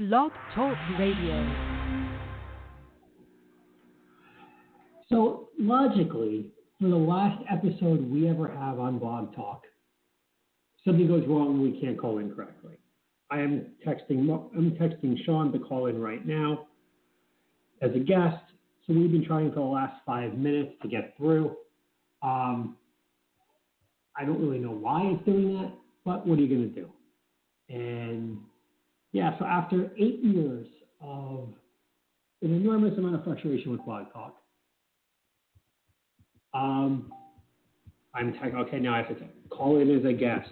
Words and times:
Blog 0.00 0.32
Talk 0.54 0.78
Radio. 0.98 1.46
So, 5.10 5.50
logically, 5.58 6.46
for 6.80 6.88
the 6.88 6.96
last 6.96 7.44
episode 7.52 8.10
we 8.10 8.26
ever 8.26 8.48
have 8.48 8.80
on 8.80 8.98
Blog 8.98 9.36
Talk, 9.36 9.64
something 10.86 11.06
goes 11.06 11.26
wrong 11.28 11.48
and 11.48 11.60
we 11.60 11.78
can't 11.78 12.00
call 12.00 12.16
in 12.16 12.34
correctly. 12.34 12.78
I 13.30 13.40
am 13.40 13.66
texting 13.86 14.26
I'm 14.56 14.70
texting 14.80 15.22
Sean 15.26 15.52
to 15.52 15.58
call 15.58 15.88
in 15.88 16.00
right 16.00 16.26
now 16.26 16.68
as 17.82 17.90
a 17.94 17.98
guest. 17.98 18.42
So 18.86 18.94
we've 18.94 19.12
been 19.12 19.26
trying 19.26 19.50
for 19.50 19.56
the 19.56 19.66
last 19.66 20.00
five 20.06 20.32
minutes 20.32 20.72
to 20.80 20.88
get 20.88 21.14
through. 21.18 21.54
Um, 22.22 22.78
I 24.16 24.24
don't 24.24 24.40
really 24.40 24.60
know 24.60 24.72
why 24.72 25.02
it's 25.12 25.26
doing 25.26 25.58
that, 25.58 25.74
but 26.06 26.26
what 26.26 26.38
are 26.38 26.42
you 26.42 26.48
going 26.48 26.72
to 26.72 26.80
do? 26.80 26.88
And 27.68 28.38
yeah, 29.12 29.38
so 29.38 29.44
after 29.44 29.90
eight 29.98 30.20
years 30.22 30.66
of 31.00 31.48
an 32.42 32.54
enormous 32.54 32.96
amount 32.96 33.16
of 33.16 33.24
frustration 33.24 33.72
with 33.72 33.84
Blog 33.84 34.12
Talk, 34.12 34.36
um, 36.54 37.12
I'm 38.14 38.32
tech. 38.34 38.54
Okay, 38.54 38.78
now 38.78 38.94
I 38.94 38.98
have 38.98 39.08
to 39.08 39.16
call 39.50 39.80
in 39.80 39.90
as 39.96 40.04
a 40.04 40.12
guest. 40.12 40.50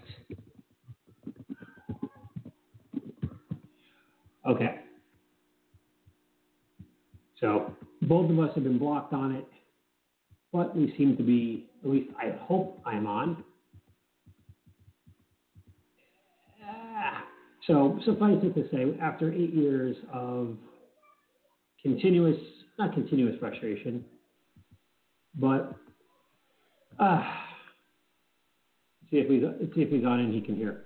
Okay. 4.49 4.81
So 7.41 7.73
both 8.03 8.31
of 8.31 8.39
us 8.39 8.51
have 8.55 8.65
been 8.65 8.79
blocked 8.79 9.13
on 9.13 9.35
it, 9.35 9.47
but 10.53 10.75
we 10.77 10.95
seem 10.97 11.17
to 11.17 11.23
be, 11.23 11.71
at 11.85 11.91
least 11.91 12.11
I 12.19 12.37
hope 12.45 12.81
I'm 12.85 13.07
on. 13.07 13.45
So 17.69 18.01
suffice 18.07 18.39
it 18.43 18.55
to 18.55 18.67
say, 18.73 18.99
after 18.99 19.31
eight 19.31 19.53
years 19.53 19.95
of 20.11 20.57
continuous, 21.83 22.39
not 22.79 22.95
continuous 22.95 23.37
frustration, 23.39 24.07
but 25.35 25.77
uh, 26.99 27.23
see 29.11 29.19
if 29.19 29.29
he's 29.29 29.43
see 29.75 29.83
if 29.83 29.91
he's 29.91 30.05
on 30.07 30.21
and 30.21 30.33
he 30.33 30.41
can 30.41 30.57
hear. 30.57 30.85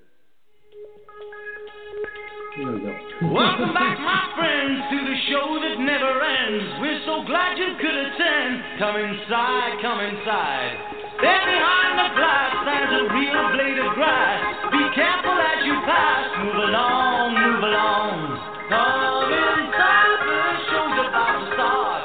Here 2.56 2.72
we 2.72 2.80
go. 2.80 2.91
Welcome 3.30 3.72
back, 3.72 3.97
my 4.03 4.34
friends, 4.34 4.83
to 4.91 4.98
the 5.06 5.16
show 5.30 5.47
that 5.62 5.78
never 5.78 6.20
ends. 6.20 6.83
We're 6.83 7.00
so 7.06 7.22
glad 7.30 7.58
you 7.58 7.78
could 7.78 7.94
attend. 7.94 8.80
Come 8.83 8.97
inside, 8.97 9.78
come 9.80 10.00
inside. 10.00 10.75
There 11.22 11.47
behind 11.47 11.81
the 12.12 12.18
glass 12.20 12.52
stands 12.62 12.92
a 12.92 13.02
real 13.14 13.52
blade 13.52 13.78
of 13.78 13.94
grass. 13.94 14.41
Be 14.70 14.84
careful 14.94 15.32
as 15.32 15.64
you 15.64 15.74
pass. 15.86 16.28
Move 16.44 16.56
along, 16.69 17.34
move 17.41 17.62
along. 17.62 18.36
Come 18.69 19.32
inside, 19.32 20.20
the 20.28 20.41
show's 20.69 20.98
about 21.08 21.32
to 21.41 21.46
start. 21.54 22.02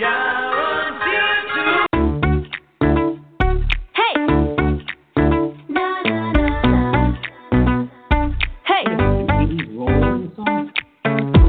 Guaranteed 0.00 1.44
to. 1.54 1.64
Hey! 3.92 4.14
Na 5.68 5.86
na 6.08 6.32
na 6.32 6.48
na. 6.64 6.84
Hey! 8.64 8.84
He's 9.50 9.68
rolling 9.76 10.18
the 10.24 10.36
song. 10.36 10.72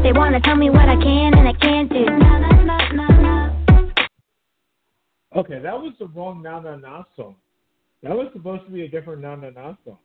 They 0.03 0.12
wanna 0.12 0.42
tell 0.42 0.56
me 0.58 0.70
what 0.70 0.90
I 0.90 0.96
can 1.02 1.38
and 1.38 1.48
I 1.48 1.53
can't 1.53 1.90
do. 1.90 2.06
Na 2.06 2.40
na 2.40 2.50
na 2.62 2.78
na 2.92 3.08
na. 3.08 3.34
Okay, 5.38 5.59
that 5.59 5.80
was 5.80 5.94
the 6.00 6.08
wrong 6.08 6.42
Na 6.42 6.59
Na 6.59 6.75
Na 6.75 7.03
song. 7.16 7.36
That 8.04 8.16
was 8.16 8.28
supposed 8.34 8.66
to 8.66 8.72
be 8.72 8.84
a 8.84 8.88
different 8.88 9.22
Na 9.22 9.36
Na 9.36 9.50
Na 9.52 9.76
song. 9.86 9.98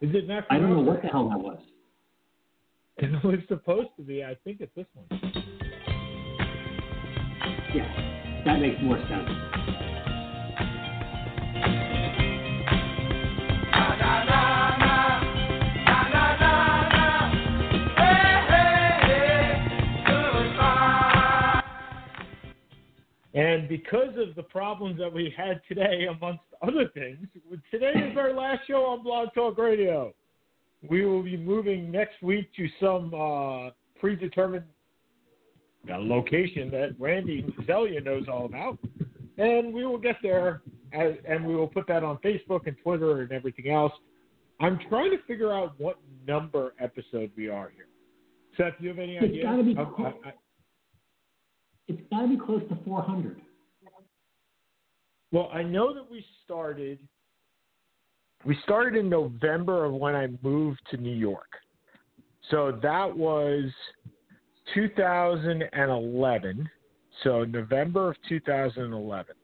Is 0.00 0.14
it 0.14 0.28
not? 0.28 0.44
I 0.50 0.58
don't 0.58 0.70
know 0.70 0.80
what 0.80 1.02
the 1.02 1.08
hell 1.08 1.28
that 1.28 1.38
was. 1.38 1.58
It 2.98 3.24
was 3.24 3.38
supposed 3.48 3.88
to 3.96 4.02
be. 4.02 4.22
I 4.22 4.36
think 4.44 4.60
it's 4.60 4.74
this 4.76 4.86
one. 4.94 5.06
Yeah, 7.74 8.42
that 8.46 8.60
makes 8.60 8.76
more 8.82 8.98
sense. 9.08 9.75
And 23.36 23.68
because 23.68 24.16
of 24.16 24.34
the 24.34 24.42
problems 24.42 24.98
that 24.98 25.12
we 25.12 25.32
had 25.36 25.60
today, 25.68 26.06
amongst 26.06 26.40
other 26.62 26.88
things, 26.94 27.18
today 27.70 27.92
is 28.10 28.16
our 28.16 28.32
last 28.32 28.66
show 28.66 28.86
on 28.86 29.02
Blog 29.04 29.28
Talk 29.34 29.58
Radio. 29.58 30.14
We 30.88 31.04
will 31.04 31.22
be 31.22 31.36
moving 31.36 31.90
next 31.90 32.22
week 32.22 32.48
to 32.56 32.66
some 32.80 33.12
uh, 33.14 33.70
predetermined 34.00 34.64
uh, 35.92 35.98
location 35.98 36.70
that 36.70 36.96
Randy 36.98 37.44
Zelia 37.66 38.00
knows 38.00 38.24
all 38.26 38.46
about. 38.46 38.78
And 39.36 39.74
we 39.74 39.84
will 39.84 39.98
get 39.98 40.16
there, 40.22 40.62
as, 40.94 41.12
and 41.28 41.44
we 41.44 41.54
will 41.54 41.68
put 41.68 41.86
that 41.88 42.02
on 42.02 42.16
Facebook 42.18 42.66
and 42.66 42.74
Twitter 42.82 43.20
and 43.20 43.32
everything 43.32 43.70
else. 43.70 43.92
I'm 44.60 44.78
trying 44.88 45.10
to 45.10 45.18
figure 45.26 45.52
out 45.52 45.74
what 45.78 45.98
number 46.26 46.72
episode 46.80 47.30
we 47.36 47.48
are 47.50 47.70
here. 47.76 47.86
Seth, 48.56 48.78
do 48.78 48.84
you 48.84 48.88
have 48.90 48.98
any 48.98 49.16
It's 49.16 49.24
idea? 49.24 49.42
gotta 49.42 49.62
be 49.62 49.76
I- 49.76 49.82
I- 49.82 50.28
I- 50.30 50.34
It's 51.88 52.00
got 52.10 52.22
to 52.22 52.28
be 52.28 52.36
close 52.36 52.62
to 52.68 52.78
400. 52.84 53.40
Well, 55.32 55.50
I 55.52 55.62
know 55.62 55.94
that 55.94 56.10
we 56.10 56.24
started. 56.44 56.98
We 58.44 58.56
started 58.62 58.96
in 58.96 59.08
November 59.08 59.84
of 59.84 59.92
when 59.92 60.14
I 60.14 60.28
moved 60.42 60.80
to 60.90 60.96
New 60.96 61.14
York. 61.14 61.48
So 62.50 62.78
that 62.82 63.16
was 63.16 63.64
2011. 64.74 66.70
So 67.24 67.44
November 67.44 68.10
of 68.10 68.16
2011. 68.28 69.34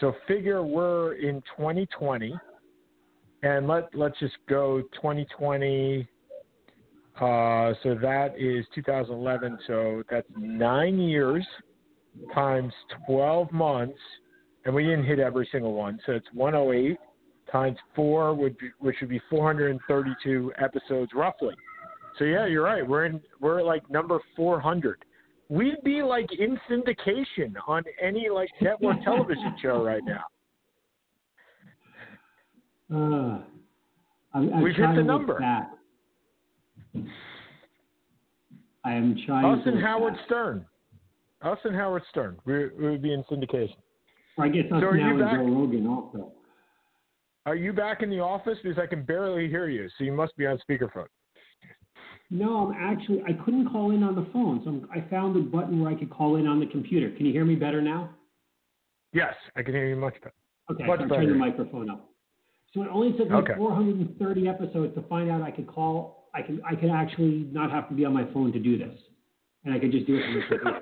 So 0.00 0.14
figure 0.26 0.62
we're 0.64 1.14
in 1.14 1.40
2020, 1.56 2.34
and 3.42 3.68
let 3.68 3.94
let's 3.94 4.18
just 4.18 4.36
go 4.48 4.82
2020. 4.94 6.08
Uh, 7.20 7.72
so 7.82 7.94
that 8.00 8.34
is 8.36 8.66
2011. 8.74 9.58
So 9.66 10.02
that's 10.10 10.26
nine 10.36 10.98
years 10.98 11.46
times 12.34 12.72
12 13.06 13.50
months, 13.52 13.98
and 14.64 14.74
we 14.74 14.84
didn't 14.84 15.04
hit 15.04 15.18
every 15.18 15.48
single 15.50 15.74
one. 15.74 16.00
So 16.06 16.12
it's 16.12 16.26
108 16.32 16.96
times 17.50 17.76
four, 17.94 18.34
would 18.34 18.56
be, 18.58 18.70
which 18.80 18.96
would 19.00 19.10
be 19.10 19.20
432 19.30 20.52
episodes 20.62 21.12
roughly. 21.14 21.54
So 22.18 22.24
yeah, 22.24 22.46
you're 22.46 22.62
right. 22.62 22.86
We're 22.86 23.06
in 23.06 23.20
we're 23.40 23.62
like 23.62 23.88
number 23.90 24.20
400. 24.36 25.04
We'd 25.48 25.82
be 25.84 26.02
like 26.02 26.28
in 26.38 26.58
syndication 26.70 27.54
on 27.66 27.82
any 28.00 28.28
like 28.32 28.48
network 28.60 29.02
television 29.02 29.54
show 29.62 29.84
right 29.84 30.02
now. 30.04 30.24
Uh, 32.92 33.40
I'm, 34.32 34.52
I'm 34.52 34.62
We've 34.62 34.74
hit 34.74 34.94
the 34.94 35.02
number. 35.02 35.38
Back. 35.38 35.73
I 38.84 38.92
am 38.92 39.16
trying 39.26 39.44
Us 39.58 39.64
to. 39.64 39.70
and 39.72 39.80
Howard 39.82 40.14
back. 40.14 40.24
Stern. 40.26 40.66
Us 41.42 41.58
and 41.64 41.74
Howard 41.74 42.02
Stern. 42.10 42.38
We, 42.44 42.68
we 42.68 42.90
would 42.90 43.02
be 43.02 43.12
in 43.12 43.22
syndication. 43.30 43.76
I 44.38 44.48
guess 44.48 44.64
us 44.72 44.80
So 44.80 44.88
are 44.88 44.96
now 44.96 45.06
you 45.06 45.10
and 45.12 45.20
back? 45.20 45.36
Joe 45.36 45.44
Rogan 45.46 45.86
also. 45.86 46.32
Are 47.46 47.54
you 47.56 47.72
back 47.72 48.02
in 48.02 48.10
the 48.10 48.20
office? 48.20 48.58
Because 48.62 48.78
I 48.78 48.86
can 48.86 49.02
barely 49.04 49.48
hear 49.48 49.68
you, 49.68 49.88
so 49.98 50.04
you 50.04 50.12
must 50.12 50.36
be 50.36 50.46
on 50.46 50.58
speakerphone. 50.68 51.06
No, 52.30 52.72
I'm 52.72 52.98
actually. 52.98 53.22
I 53.28 53.32
couldn't 53.44 53.68
call 53.70 53.90
in 53.90 54.02
on 54.02 54.14
the 54.14 54.26
phone, 54.32 54.62
so 54.64 54.70
I'm, 54.70 54.88
I 54.90 55.08
found 55.10 55.36
a 55.36 55.40
button 55.40 55.80
where 55.80 55.92
I 55.92 55.94
could 55.94 56.10
call 56.10 56.36
in 56.36 56.46
on 56.46 56.58
the 56.58 56.66
computer. 56.66 57.10
Can 57.10 57.26
you 57.26 57.32
hear 57.32 57.44
me 57.44 57.54
better 57.54 57.82
now? 57.82 58.10
Yes, 59.12 59.34
I 59.56 59.62
can 59.62 59.74
hear 59.74 59.86
you 59.86 59.94
much 59.96 60.14
better. 60.14 60.34
Okay, 60.72 60.84
Much 60.86 60.98
so 61.00 61.02
I'm 61.04 61.08
turning 61.10 61.28
the 61.28 61.34
microphone 61.34 61.90
up. 61.90 62.08
So 62.72 62.82
it 62.82 62.88
only 62.90 63.12
took 63.16 63.28
me 63.30 63.36
Okay. 63.36 63.54
430 63.56 64.48
episodes 64.48 64.94
to 64.96 65.02
find 65.02 65.30
out 65.30 65.42
I 65.42 65.50
could 65.50 65.66
call. 65.68 66.23
I 66.34 66.42
can 66.42 66.60
I 66.68 66.74
could 66.74 66.90
actually 66.90 67.48
not 67.52 67.70
have 67.70 67.88
to 67.88 67.94
be 67.94 68.04
on 68.04 68.12
my 68.12 68.24
phone 68.32 68.52
to 68.52 68.58
do 68.58 68.76
this, 68.76 68.98
and 69.64 69.72
I 69.72 69.78
can 69.78 69.92
just 69.92 70.06
do 70.06 70.16
it 70.16 70.24
from 70.24 70.34
the 70.34 70.40
computer. 70.40 70.80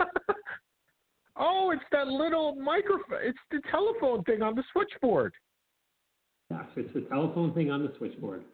oh, 1.36 1.70
it's 1.74 1.82
that 1.92 2.08
little 2.08 2.54
microphone. 2.56 3.18
It's 3.22 3.38
the 3.50 3.60
telephone 3.70 4.24
thing 4.24 4.42
on 4.42 4.54
the 4.54 4.64
switchboard. 4.72 5.34
Yes, 6.50 6.64
it's 6.76 6.92
the 6.94 7.02
telephone 7.02 7.52
thing 7.54 7.70
on 7.70 7.82
the 7.82 7.92
switchboard. 7.98 8.44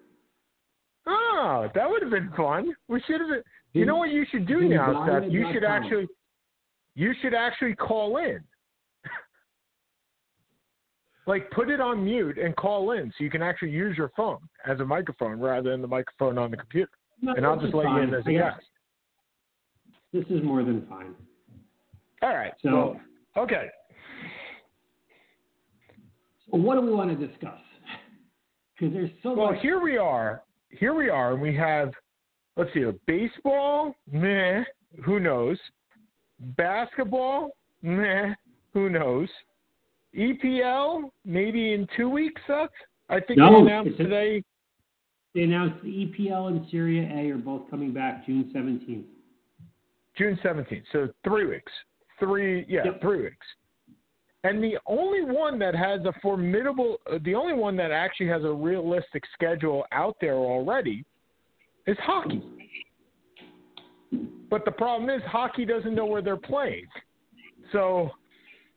Oh, 1.07 1.69
that 1.75 1.89
would 1.89 2.03
have 2.03 2.11
been 2.11 2.31
fun. 2.37 2.75
We 2.89 3.01
should 3.07 3.21
have. 3.21 3.31
You 3.75 3.87
know 3.87 3.97
what 3.97 4.11
you 4.11 4.27
should 4.31 4.47
do 4.47 4.69
now, 4.69 5.07
Seth? 5.07 5.31
You 5.31 5.47
should 5.53 5.65
actually, 5.65 6.09
you 6.95 7.15
should 7.23 7.35
actually 7.35 7.75
call 7.75 8.17
in. 8.17 8.41
Like 11.29 11.51
put 11.51 11.69
it 11.69 11.81
on 11.81 12.03
mute 12.05 12.39
and 12.39 12.57
call 12.57 12.93
in, 12.93 13.13
so 13.17 13.23
you 13.23 13.31
can 13.31 13.43
actually 13.43 13.71
use 13.71 13.97
your 13.97 14.11
phone 14.17 14.39
as 14.67 14.81
a 14.81 14.85
microphone 14.85 15.39
rather 15.39 15.71
than 15.71 15.83
the 15.83 15.87
microphone 15.87 16.39
on 16.39 16.51
the 16.51 16.57
computer. 16.57 16.91
No, 17.21 17.35
and 17.35 17.47
I'll 17.47 17.61
just 17.61 17.75
let 17.75 17.85
you 17.85 17.99
in 17.99 18.11
fine. 18.11 18.15
as 18.15 18.27
a 18.27 18.33
guest. 18.33 18.65
This 20.13 20.25
is 20.31 20.43
more 20.43 20.65
than 20.65 20.87
fine. 20.89 21.15
All 22.23 22.35
right. 22.35 22.53
So- 22.63 22.71
well, 23.37 23.45
okay. 23.45 23.67
So 26.51 26.57
what 26.57 26.77
do 26.77 26.81
we 26.81 26.93
want 26.93 27.11
to 27.19 27.27
discuss? 27.27 27.61
Because 28.75 28.95
there's 28.95 29.11
so 29.23 29.35
Well, 29.35 29.53
much. 29.53 29.61
here 29.61 29.81
we 29.81 29.99
are. 29.99 30.43
Here 30.71 30.95
we 30.95 31.11
are, 31.11 31.33
and 31.33 31.43
we 31.43 31.55
have 31.57 31.93
let's 32.57 32.73
see, 32.75 32.83
a 32.83 32.93
baseball, 33.07 33.95
meh, 34.11 34.65
who 35.05 35.21
knows? 35.21 35.59
Basketball, 36.57 37.51
meh, 37.83 38.35
who 38.75 38.91
knows? 38.91 39.29
EPL, 40.17 41.11
maybe 41.25 41.73
in 41.75 41.87
two 41.97 42.09
weeks, 42.09 42.41
Seth? 42.47 42.71
I 43.09 43.21
think 43.21 43.39
No, 43.39 43.53
they 43.53 43.71
announced 43.71 44.01
a- 44.01 44.03
today. 44.05 44.45
They 45.35 45.43
announced 45.43 45.83
the 45.83 45.89
EPL 46.07 46.49
and 46.49 46.67
Serie 46.71 47.01
A 47.01 47.31
are 47.31 47.39
both 47.39 47.71
coming 47.71 47.93
back 47.93 48.27
June 48.27 48.51
17th. 48.53 49.07
June 50.17 50.37
17th. 50.43 50.85
So 50.93 51.09
three 51.25 51.47
weeks. 51.47 51.73
Three, 52.19 52.65
yeah, 52.69 52.85
Yep. 52.85 53.01
three 53.01 53.23
weeks. 53.23 53.47
And 54.45 54.63
the 54.63 54.79
only 54.87 55.25
one 55.25 55.59
that 55.59 55.75
has 55.75 56.05
a 56.07 56.13
formidable, 56.21 56.99
uh, 57.07 57.19
the 57.23 57.35
only 57.35 57.53
one 57.53 57.77
that 57.77 57.91
actually 57.93 58.27
has 58.29 58.45
a 58.45 58.53
realistic 58.53 59.25
schedule 59.35 59.85
out 59.93 60.17
there 60.21 60.35
already 60.37 61.05
is 61.87 61.97
hockey. 61.99 62.43
But 64.51 64.65
the 64.65 64.73
problem 64.73 65.11
is, 65.11 65.23
hockey 65.25 65.65
doesn't 65.65 65.95
know 65.95 66.07
where 66.07 66.23
they're 66.23 66.37
playing. 66.37 66.87
So, 67.73 68.11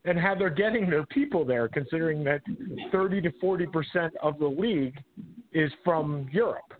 and 0.05 0.17
how 0.17 0.33
they're 0.33 0.49
getting 0.49 0.89
their 0.89 1.05
people 1.05 1.45
there, 1.45 1.67
considering 1.67 2.23
that 2.23 2.41
30 2.91 3.21
to 3.21 3.31
40% 3.43 4.09
of 4.21 4.39
the 4.39 4.47
league 4.47 4.97
is 5.53 5.71
from 5.83 6.27
Europe 6.31 6.73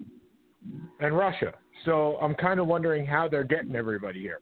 and 1.00 1.16
Russia. 1.16 1.54
So 1.86 2.18
I'm 2.22 2.36
kind 2.36 2.60
of 2.60 2.68
wondering 2.68 3.06
how 3.06 3.28
they're 3.28 3.44
getting 3.44 3.76
everybody 3.76 4.22
here. 4.22 4.40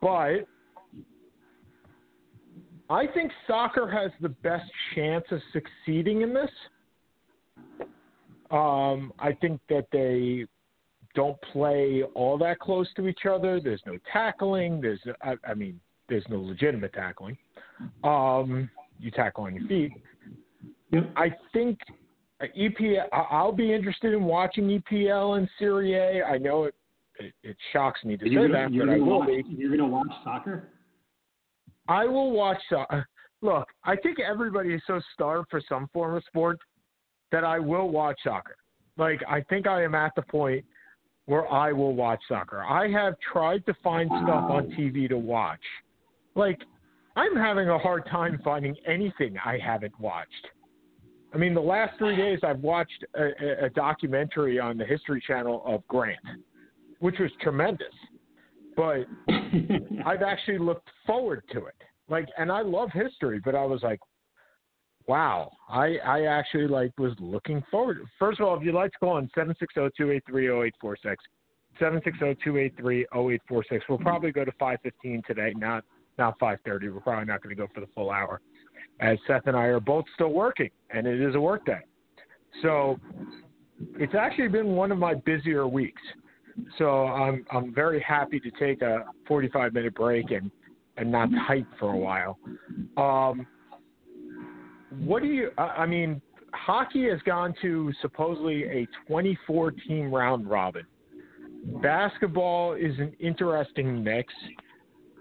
But 0.00 0.46
I 2.90 3.06
think 3.06 3.32
soccer 3.46 3.90
has 3.90 4.10
the 4.20 4.30
best 4.30 4.70
chance 4.94 5.24
of 5.30 5.40
succeeding 5.52 6.22
in 6.22 6.32
this. 6.32 6.50
Um, 8.50 9.12
I 9.18 9.32
think 9.40 9.60
that 9.68 9.86
they 9.92 10.46
don't 11.14 11.36
play 11.52 12.02
all 12.14 12.38
that 12.38 12.58
close 12.60 12.88
to 12.96 13.08
each 13.08 13.26
other. 13.28 13.60
There's 13.60 13.82
no 13.84 13.98
tackling. 14.10 14.80
There's, 14.80 15.00
I, 15.22 15.34
I 15.46 15.52
mean, 15.52 15.78
there's 16.08 16.24
no 16.28 16.40
legitimate 16.40 16.92
tackling. 16.92 17.36
Um, 18.02 18.68
you 18.98 19.10
tackle 19.10 19.44
on 19.44 19.54
your 19.54 19.66
feet. 19.68 19.92
Yep. 20.92 21.10
I 21.16 21.28
think 21.52 21.78
uh, 22.40 22.46
EPL. 22.58 23.04
I'll 23.12 23.52
be 23.52 23.72
interested 23.72 24.12
in 24.14 24.24
watching 24.24 24.80
EPL 24.80 25.38
and 25.38 25.48
Serie 25.58 25.94
A. 25.94 26.24
I 26.24 26.38
know 26.38 26.64
it. 26.64 26.74
It, 27.20 27.32
it 27.42 27.56
shocks 27.72 28.04
me 28.04 28.16
to 28.16 28.24
say 28.24 28.30
You're 28.30 28.48
that, 28.48 28.70
gonna, 28.70 28.74
you're 28.74 28.86
but 28.86 28.92
I 28.94 28.98
will 28.98 29.18
watch, 29.20 29.28
be. 29.28 29.44
you're 29.48 29.70
gonna 29.70 29.88
watch 29.88 30.06
soccer? 30.24 30.68
I 31.88 32.04
will 32.06 32.30
watch. 32.30 32.58
So- 32.70 32.84
uh, 32.90 33.02
look, 33.42 33.66
I 33.84 33.96
think 33.96 34.18
everybody 34.20 34.72
is 34.72 34.82
so 34.86 35.00
starved 35.14 35.48
for 35.50 35.60
some 35.68 35.88
form 35.92 36.14
of 36.14 36.22
sport 36.24 36.58
that 37.32 37.44
I 37.44 37.58
will 37.58 37.88
watch 37.90 38.18
soccer. 38.24 38.56
Like 38.96 39.20
I 39.28 39.40
think 39.42 39.66
I 39.66 39.82
am 39.84 39.94
at 39.94 40.14
the 40.14 40.22
point 40.22 40.64
where 41.26 41.50
I 41.52 41.72
will 41.72 41.94
watch 41.94 42.20
soccer. 42.28 42.62
I 42.64 42.88
have 42.90 43.14
tried 43.32 43.66
to 43.66 43.74
find 43.82 44.08
stuff 44.08 44.50
on 44.50 44.68
TV 44.78 45.08
to 45.08 45.18
watch. 45.18 45.60
Like 46.38 46.60
I'm 47.16 47.34
having 47.36 47.68
a 47.68 47.78
hard 47.78 48.06
time 48.06 48.40
finding 48.44 48.76
anything 48.86 49.36
I 49.44 49.58
haven't 49.58 49.98
watched. 49.98 50.46
I 51.34 51.36
mean, 51.36 51.52
the 51.52 51.60
last 51.60 51.98
three 51.98 52.16
days 52.16 52.38
I've 52.42 52.60
watched 52.60 53.04
a, 53.16 53.64
a- 53.66 53.70
documentary 53.70 54.58
on 54.58 54.78
the 54.78 54.84
History 54.84 55.22
Channel 55.26 55.62
of 55.66 55.86
Grant, 55.88 56.16
which 57.00 57.16
was 57.18 57.30
tremendous. 57.42 57.92
But 58.76 59.06
I've 60.06 60.22
actually 60.22 60.58
looked 60.58 60.88
forward 61.04 61.42
to 61.52 61.66
it. 61.66 61.74
Like, 62.08 62.28
and 62.38 62.50
I 62.50 62.62
love 62.62 62.90
history, 62.94 63.40
but 63.44 63.54
I 63.54 63.64
was 63.64 63.82
like, 63.82 63.98
wow, 65.08 65.50
I 65.68 65.96
I 66.06 66.22
actually 66.26 66.68
like 66.68 66.92
was 66.98 67.14
looking 67.18 67.62
forward. 67.70 67.98
First 68.18 68.38
of 68.40 68.46
all, 68.46 68.56
if 68.56 68.62
you'd 68.62 68.76
like 68.76 68.92
to 68.92 68.98
call 68.98 69.16
on 69.16 69.28
seven 69.34 69.54
six 69.58 69.74
zero 69.74 69.90
two 69.96 70.12
eight 70.12 70.22
three 70.26 70.44
zero 70.44 70.62
eight 70.62 70.74
four 70.80 70.96
six, 71.02 71.16
seven 71.80 72.00
six 72.04 72.16
zero 72.20 72.34
two 72.44 72.58
eight 72.58 72.74
three 72.78 73.06
zero 73.12 73.30
eight 73.30 73.42
four 73.48 73.64
six. 73.68 73.84
We'll 73.88 73.98
probably 73.98 74.30
go 74.30 74.44
to 74.44 74.52
five 74.52 74.78
fifteen 74.84 75.20
today, 75.26 75.52
not 75.56 75.84
not 76.18 76.38
five 76.38 76.58
thirty. 76.64 76.88
We're 76.88 77.00
probably 77.00 77.26
not 77.26 77.42
going 77.42 77.54
to 77.54 77.60
go 77.60 77.68
for 77.74 77.80
the 77.80 77.88
full 77.94 78.10
hour, 78.10 78.40
as 79.00 79.18
Seth 79.26 79.46
and 79.46 79.56
I 79.56 79.64
are 79.64 79.80
both 79.80 80.04
still 80.14 80.32
working, 80.32 80.70
and 80.90 81.06
it 81.06 81.20
is 81.20 81.34
a 81.34 81.40
work 81.40 81.64
day. 81.66 81.80
So 82.62 82.98
it's 83.94 84.14
actually 84.14 84.48
been 84.48 84.68
one 84.68 84.92
of 84.92 84.98
my 84.98 85.14
busier 85.14 85.66
weeks. 85.66 86.02
So 86.78 87.06
I'm 87.06 87.44
I'm 87.52 87.72
very 87.72 88.00
happy 88.00 88.40
to 88.40 88.50
take 88.52 88.82
a 88.82 89.04
45 89.26 89.74
minute 89.74 89.94
break 89.94 90.30
and 90.30 90.50
and 90.96 91.10
not 91.10 91.28
type 91.46 91.66
for 91.78 91.92
a 91.92 91.96
while. 91.96 92.38
Um, 92.96 93.46
what 94.98 95.22
do 95.22 95.28
you? 95.28 95.50
I 95.56 95.86
mean, 95.86 96.20
hockey 96.52 97.08
has 97.08 97.20
gone 97.24 97.54
to 97.62 97.92
supposedly 98.02 98.64
a 98.64 98.86
24 99.06 99.72
team 99.72 100.12
round 100.12 100.48
robin. 100.48 100.84
Basketball 101.82 102.74
is 102.74 102.98
an 102.98 103.12
interesting 103.20 104.02
mix, 104.02 104.32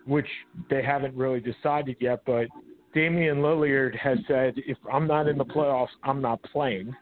which 0.07 0.27
they 0.69 0.81
haven't 0.81 1.15
really 1.15 1.39
decided 1.39 1.97
yet. 1.99 2.21
But 2.25 2.47
Damian 2.93 3.37
Lillard 3.37 3.95
has 3.97 4.17
said, 4.27 4.53
if 4.57 4.77
I'm 4.91 5.07
not 5.07 5.27
in 5.27 5.37
the 5.37 5.45
playoffs, 5.45 5.87
I'm 6.03 6.21
not 6.21 6.41
playing. 6.43 6.95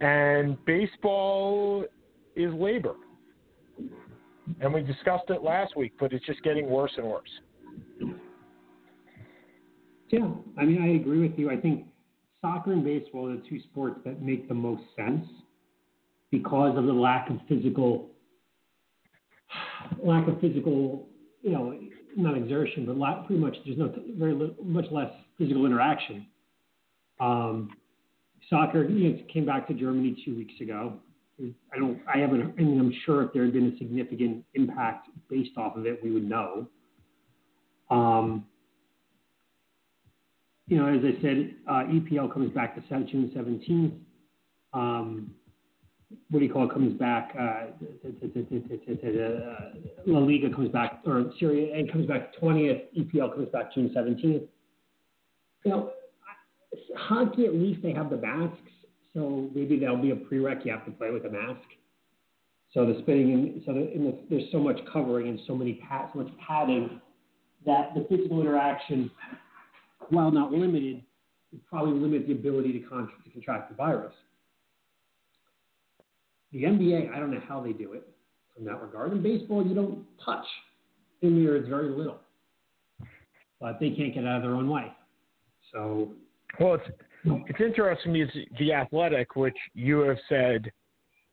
And 0.00 0.62
baseball 0.64 1.84
is 2.34 2.52
labor. 2.54 2.94
And 4.60 4.74
we 4.74 4.82
discussed 4.82 5.30
it 5.30 5.42
last 5.42 5.76
week, 5.76 5.92
but 5.98 6.12
it's 6.12 6.24
just 6.26 6.42
getting 6.42 6.68
worse 6.68 6.92
and 6.96 7.06
worse. 7.06 7.30
Yeah, 10.10 10.30
I 10.58 10.64
mean, 10.64 10.82
I 10.82 11.00
agree 11.00 11.26
with 11.26 11.38
you. 11.38 11.50
I 11.50 11.56
think 11.56 11.86
soccer 12.40 12.72
and 12.72 12.84
baseball 12.84 13.30
are 13.30 13.36
the 13.36 13.42
two 13.48 13.60
sports 13.60 14.00
that 14.04 14.20
make 14.20 14.48
the 14.48 14.54
most 14.54 14.82
sense 14.96 15.26
because 16.30 16.76
of 16.76 16.84
the 16.84 16.92
lack 16.92 17.30
of 17.30 17.38
physical, 17.48 18.10
lack 20.02 20.28
of 20.28 20.40
physical, 20.40 21.08
you 21.42 21.52
know, 21.52 21.78
not 22.16 22.36
exertion, 22.36 22.86
but 22.86 23.26
pretty 23.26 23.40
much 23.40 23.56
there's 23.64 23.78
no 23.78 23.92
very 24.18 24.34
li- 24.34 24.54
much 24.62 24.86
less 24.90 25.10
physical 25.38 25.66
interaction. 25.66 26.26
Um, 27.20 27.70
soccer, 28.50 28.84
you 28.84 29.10
know, 29.10 29.18
came 29.32 29.46
back 29.46 29.66
to 29.68 29.74
Germany 29.74 30.16
two 30.24 30.36
weeks 30.36 30.54
ago. 30.60 30.94
I 31.40 31.78
don't, 31.78 32.00
I 32.12 32.18
haven't, 32.18 32.54
I 32.58 32.62
mean, 32.62 32.78
I'm 32.78 32.92
sure 33.04 33.22
if 33.22 33.32
there 33.32 33.44
had 33.44 33.52
been 33.52 33.72
a 33.72 33.78
significant 33.78 34.44
impact 34.54 35.08
based 35.28 35.56
off 35.56 35.76
of 35.76 35.86
it, 35.86 36.02
we 36.02 36.12
would 36.12 36.28
know. 36.28 36.68
Um, 37.90 38.46
you 40.68 40.78
know, 40.78 40.86
as 40.86 41.00
I 41.04 41.20
said, 41.20 41.54
uh, 41.68 41.84
EPL 41.90 42.32
comes 42.32 42.50
back 42.52 42.74
to 42.76 42.82
June 43.04 43.32
17th. 43.36 43.98
Um, 44.72 45.34
what 46.30 46.40
do 46.40 46.44
you 46.44 46.52
call 46.52 46.68
it? 46.68 46.72
Comes 46.72 46.98
back. 46.98 47.34
Uh, 47.38 47.66
La 50.06 50.18
Liga 50.18 50.54
comes 50.54 50.70
back, 50.70 51.00
or 51.06 51.32
Serie 51.38 51.72
A 51.72 51.90
comes 51.92 52.06
back 52.06 52.34
20th. 52.40 52.82
EPL 52.98 53.34
comes 53.34 53.48
back 53.50 53.74
June 53.74 53.90
17th. 53.96 54.46
You 55.64 55.70
know, 55.70 55.90
hockey 56.96 57.46
at 57.46 57.54
least 57.54 57.82
they 57.82 57.92
have 57.92 58.10
the 58.10 58.16
masks, 58.16 58.58
so 59.14 59.48
maybe 59.54 59.78
that'll 59.78 59.96
be 59.96 60.10
a 60.10 60.16
prereq. 60.16 60.64
You 60.64 60.72
have 60.72 60.84
to 60.84 60.90
play 60.90 61.10
with 61.10 61.24
a 61.24 61.30
mask. 61.30 61.62
So 62.72 62.84
the 62.84 62.98
spinning, 63.02 63.62
so 63.64 63.72
the, 63.72 63.90
the, 63.94 64.18
there's 64.28 64.50
so 64.50 64.58
much 64.58 64.78
covering 64.92 65.28
and 65.28 65.38
so 65.46 65.54
many 65.54 65.74
pad, 65.88 66.10
so 66.12 66.20
much 66.22 66.32
padding 66.44 67.00
that 67.64 67.94
the 67.94 68.04
physical 68.10 68.40
interaction 68.40 69.10
while 70.10 70.30
not 70.30 70.52
limited, 70.52 71.02
probably 71.68 71.98
limit 71.98 72.26
the 72.26 72.32
ability 72.32 72.72
to, 72.72 72.80
con- 72.80 73.10
to 73.24 73.30
contract 73.30 73.70
the 73.70 73.76
virus. 73.76 74.12
The 76.54 76.62
NBA, 76.62 77.12
I 77.12 77.18
don't 77.18 77.32
know 77.32 77.42
how 77.48 77.60
they 77.60 77.72
do 77.72 77.94
it 77.94 78.08
in 78.56 78.64
that 78.64 78.80
regard. 78.80 79.12
In 79.12 79.22
baseball, 79.22 79.66
you 79.66 79.74
don't 79.74 80.04
touch. 80.24 80.46
In 81.20 81.44
there, 81.44 81.56
it's 81.56 81.68
very 81.68 81.90
little. 81.90 82.20
But 83.60 83.80
they 83.80 83.90
can't 83.90 84.14
get 84.14 84.24
out 84.24 84.36
of 84.36 84.42
their 84.42 84.54
own 84.54 84.70
way. 84.70 84.92
So, 85.72 86.12
Well, 86.60 86.74
it's 86.74 86.84
it's 87.24 87.60
interesting 87.60 88.12
because 88.12 88.34
the 88.58 88.72
athletic, 88.72 89.34
which 89.34 89.56
you 89.74 90.00
have 90.00 90.18
said 90.28 90.70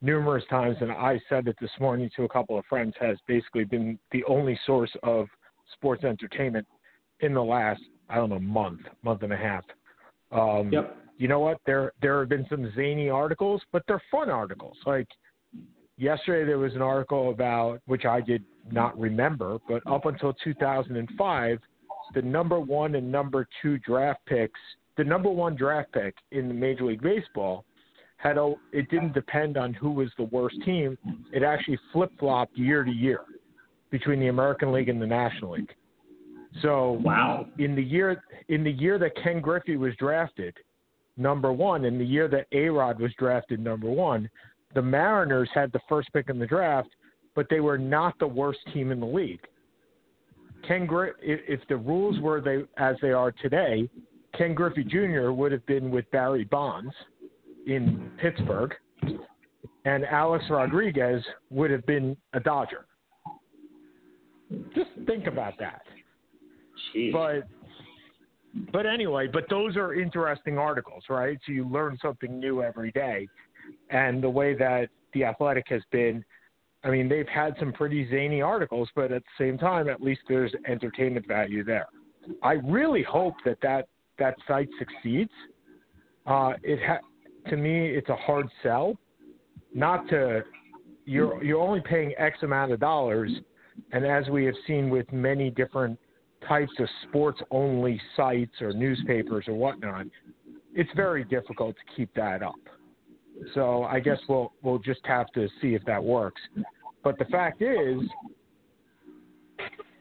numerous 0.00 0.42
times, 0.50 0.76
and 0.80 0.90
I 0.90 1.20
said 1.28 1.46
it 1.46 1.56
this 1.60 1.70
morning 1.78 2.10
to 2.16 2.24
a 2.24 2.28
couple 2.28 2.58
of 2.58 2.64
friends, 2.64 2.94
has 2.98 3.16
basically 3.28 3.64
been 3.64 3.98
the 4.10 4.24
only 4.24 4.58
source 4.66 4.90
of 5.04 5.28
sports 5.74 6.02
entertainment 6.02 6.66
in 7.20 7.32
the 7.32 7.44
last 7.44 7.80
I 8.08 8.16
don't 8.16 8.30
know 8.30 8.40
month, 8.40 8.80
month 9.04 9.22
and 9.22 9.32
a 9.32 9.36
half. 9.36 9.64
Um, 10.32 10.72
yep. 10.72 10.96
You 11.18 11.28
know 11.28 11.40
what? 11.40 11.58
There 11.66 11.92
there 12.00 12.20
have 12.20 12.28
been 12.28 12.46
some 12.48 12.72
zany 12.74 13.08
articles, 13.08 13.62
but 13.72 13.82
they're 13.86 14.02
fun 14.10 14.30
articles. 14.30 14.76
Like 14.86 15.08
yesterday, 15.96 16.44
there 16.46 16.58
was 16.58 16.74
an 16.74 16.82
article 16.82 17.30
about 17.30 17.80
which 17.86 18.04
I 18.04 18.20
did 18.20 18.44
not 18.70 18.98
remember, 18.98 19.58
but 19.68 19.82
up 19.86 20.06
until 20.06 20.34
2005, 20.44 21.58
the 22.14 22.22
number 22.22 22.60
one 22.60 22.94
and 22.94 23.10
number 23.10 23.46
two 23.60 23.78
draft 23.78 24.20
picks, 24.26 24.58
the 24.96 25.04
number 25.04 25.30
one 25.30 25.54
draft 25.54 25.92
pick 25.92 26.14
in 26.32 26.48
the 26.48 26.54
Major 26.54 26.84
League 26.84 27.02
Baseball, 27.02 27.64
had 28.16 28.38
a, 28.38 28.54
it 28.72 28.88
didn't 28.90 29.14
depend 29.14 29.56
on 29.56 29.74
who 29.74 29.90
was 29.90 30.08
the 30.16 30.24
worst 30.24 30.56
team. 30.64 30.96
It 31.32 31.42
actually 31.42 31.78
flip 31.92 32.10
flopped 32.18 32.56
year 32.56 32.84
to 32.84 32.90
year 32.90 33.20
between 33.90 34.20
the 34.20 34.28
American 34.28 34.72
League 34.72 34.88
and 34.88 35.00
the 35.02 35.06
National 35.06 35.52
League. 35.52 35.72
So 36.60 37.00
Wow. 37.02 37.46
in 37.58 37.74
the 37.74 37.82
year 37.82 38.22
in 38.48 38.62
the 38.62 38.70
year 38.70 38.98
that 38.98 39.12
Ken 39.22 39.40
Griffey 39.40 39.76
was 39.76 39.94
drafted 39.96 40.54
number 41.16 41.52
one, 41.52 41.84
in 41.84 41.98
the 41.98 42.04
year 42.04 42.28
that 42.28 42.46
A 42.52 42.68
Rod 42.68 43.00
was 43.00 43.12
drafted 43.18 43.60
number 43.60 43.90
one, 43.90 44.28
the 44.74 44.82
Mariners 44.82 45.50
had 45.54 45.72
the 45.72 45.80
first 45.88 46.12
pick 46.12 46.28
in 46.28 46.38
the 46.38 46.46
draft, 46.46 46.88
but 47.34 47.46
they 47.50 47.60
were 47.60 47.78
not 47.78 48.18
the 48.18 48.26
worst 48.26 48.60
team 48.72 48.90
in 48.90 49.00
the 49.00 49.06
league. 49.06 49.40
Ken 50.66 50.88
if 51.20 51.60
the 51.68 51.76
rules 51.76 52.20
were 52.20 52.40
they 52.40 52.62
as 52.78 52.96
they 53.02 53.10
are 53.10 53.32
today, 53.32 53.88
Ken 54.36 54.54
Griffey 54.54 54.84
Jr. 54.84 55.30
would 55.30 55.52
have 55.52 55.64
been 55.66 55.90
with 55.90 56.10
Barry 56.10 56.44
Bonds 56.44 56.94
in 57.66 58.10
Pittsburgh, 58.18 58.72
and 59.84 60.04
Alex 60.04 60.44
Rodriguez 60.48 61.22
would 61.50 61.70
have 61.70 61.84
been 61.86 62.16
a 62.32 62.40
Dodger. 62.40 62.86
Just 64.74 64.90
think 65.06 65.26
about 65.26 65.54
that. 65.58 65.82
Jeez. 66.94 67.12
But 67.12 67.48
but 68.72 68.86
anyway, 68.86 69.28
but 69.32 69.44
those 69.48 69.76
are 69.76 69.94
interesting 69.94 70.58
articles, 70.58 71.04
right? 71.08 71.38
So 71.46 71.52
you 71.52 71.68
learn 71.68 71.98
something 72.02 72.38
new 72.38 72.62
every 72.62 72.90
day. 72.92 73.28
And 73.90 74.22
the 74.22 74.30
way 74.30 74.54
that 74.54 74.88
the 75.14 75.24
athletic 75.24 75.66
has 75.68 75.82
been 75.90 76.24
I 76.84 76.90
mean, 76.90 77.08
they've 77.08 77.28
had 77.28 77.54
some 77.58 77.72
pretty 77.72 78.08
zany 78.10 78.42
articles, 78.42 78.88
but 78.94 79.12
at 79.12 79.22
the 79.22 79.44
same 79.44 79.56
time, 79.56 79.88
at 79.88 80.00
least 80.00 80.22
there's 80.28 80.52
entertainment 80.66 81.26
value 81.28 81.64
there. 81.64 81.86
I 82.42 82.54
really 82.64 83.02
hope 83.02 83.34
that 83.44 83.58
that, 83.62 83.88
that 84.18 84.34
site 84.48 84.68
succeeds. 84.78 85.30
Uh, 86.26 86.54
it 86.62 86.80
ha- 86.84 87.50
to 87.50 87.56
me, 87.56 87.88
it's 87.88 88.08
a 88.08 88.16
hard 88.16 88.48
sell. 88.62 88.96
Not 89.74 90.08
to 90.10 90.42
you're 91.04 91.42
you're 91.42 91.60
only 91.60 91.80
paying 91.80 92.14
X 92.16 92.38
amount 92.42 92.70
of 92.70 92.78
dollars, 92.78 93.32
and 93.90 94.04
as 94.04 94.28
we 94.28 94.44
have 94.44 94.54
seen 94.66 94.90
with 94.90 95.10
many 95.12 95.50
different 95.50 95.98
types 96.48 96.72
of 96.78 96.88
sports 97.08 97.40
only 97.50 98.00
sites 98.16 98.60
or 98.60 98.72
newspapers 98.72 99.44
or 99.48 99.54
whatnot, 99.54 100.06
it's 100.74 100.90
very 100.96 101.24
difficult 101.24 101.76
to 101.76 101.96
keep 101.96 102.12
that 102.14 102.42
up. 102.42 102.54
So 103.54 103.84
I 103.84 104.00
guess 104.00 104.18
we'll 104.28 104.52
we'll 104.62 104.78
just 104.78 105.00
have 105.04 105.26
to 105.32 105.48
see 105.60 105.74
if 105.74 105.84
that 105.84 106.02
works. 106.02 106.40
But 107.02 107.18
the 107.18 107.24
fact 107.26 107.62
is, 107.62 108.00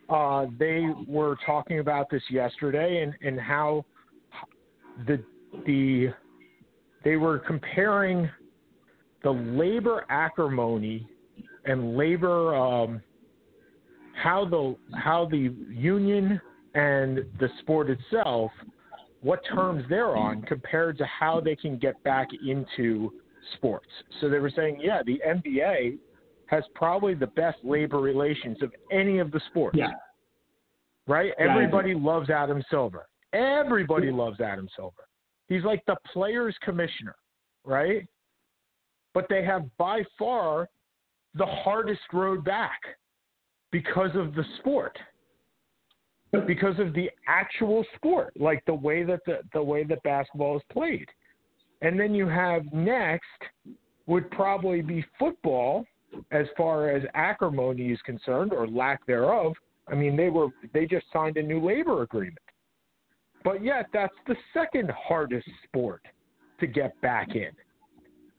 uh, 0.10 0.46
they 0.60 0.88
were 1.08 1.38
talking 1.46 1.80
about 1.80 2.10
this 2.10 2.22
yesterday 2.30 3.02
and, 3.02 3.14
and 3.26 3.40
how 3.40 3.86
the 5.08 5.24
the 5.66 6.10
they 7.04 7.16
were 7.16 7.40
comparing 7.40 8.30
the 9.24 9.32
labor 9.32 10.06
acrimony 10.10 11.08
and 11.66 11.98
labor 11.98 12.56
um, 12.56 13.02
how 14.22 14.46
the 14.46 14.76
how 14.98 15.28
the 15.30 15.54
union 15.70 16.40
and 16.76 17.18
the 17.40 17.50
sport 17.60 17.90
itself 17.90 18.52
what 19.22 19.40
terms 19.54 19.84
they're 19.88 20.16
on 20.16 20.42
compared 20.44 20.98
to 20.98 21.06
how 21.06 21.40
they 21.40 21.56
can 21.56 21.78
get 21.78 22.02
back 22.04 22.28
into 22.46 23.14
sports. 23.56 23.88
So 24.20 24.30
they 24.30 24.40
were 24.40 24.52
saying, 24.56 24.80
yeah, 24.82 25.02
the 25.06 25.22
NBA 25.28 25.98
has 26.48 26.64
probably 26.74 27.14
the 27.14 27.28
best 27.28 27.60
labor 27.64 28.00
relations 28.00 28.58
of 28.64 28.72
any 28.92 29.20
of 29.20 29.32
the 29.32 29.40
sports. 29.50 29.78
Yeah. 29.78 29.92
Right? 31.08 31.34
Yeah, 31.40 31.52
Everybody 31.52 31.94
loves 31.94 32.30
Adam 32.30 32.64
Silver. 32.70 33.08
Everybody 33.34 34.12
loves 34.12 34.42
Adam 34.42 34.68
Silver. 34.76 35.08
He's 35.48 35.64
like 35.64 35.84
the 35.86 35.98
players 36.12 36.56
commissioner, 36.64 37.16
right? 37.64 38.08
But 39.14 39.28
they 39.30 39.44
have 39.44 39.66
by 39.78 40.04
far 40.18 40.68
the 41.36 41.46
hardest 41.46 42.02
road 42.12 42.44
back 42.44 42.82
because 43.72 44.12
of 44.16 44.36
the 44.36 44.44
sport. 44.60 44.98
Because 46.48 46.80
of 46.80 46.94
the 46.94 47.10
actual 47.28 47.84
sport, 47.96 48.32
like 48.40 48.64
the 48.66 48.74
way 48.74 49.04
that 49.04 49.20
the, 49.26 49.40
the 49.54 49.62
way 49.62 49.84
that 49.84 50.02
basketball 50.04 50.56
is 50.56 50.64
played. 50.72 51.08
And 51.82 52.00
then 52.00 52.16
you 52.16 52.28
have 52.28 52.62
next 52.72 53.26
would 54.06 54.30
probably 54.32 54.82
be 54.82 55.04
football 55.20 55.86
as 56.32 56.46
far 56.56 56.90
as 56.90 57.04
acrimony 57.16 57.92
is 57.92 58.00
concerned 58.06 58.54
or 58.54 58.68
lack 58.68 59.06
thereof. 59.06 59.54
I 59.90 59.96
mean, 59.96 60.16
they 60.16 60.30
were 60.30 60.48
they 60.74 60.86
just 60.86 61.06
signed 61.12 61.38
a 61.38 61.44
new 61.44 61.60
labor 61.66 62.04
agreement. 62.04 62.38
But 63.44 63.64
yet 63.64 63.88
that's 63.92 64.14
the 64.28 64.36
second 64.54 64.92
hardest 64.92 65.50
sport 65.66 66.02
to 66.60 66.68
get 66.68 67.00
back 67.02 67.36
in. 67.36 67.52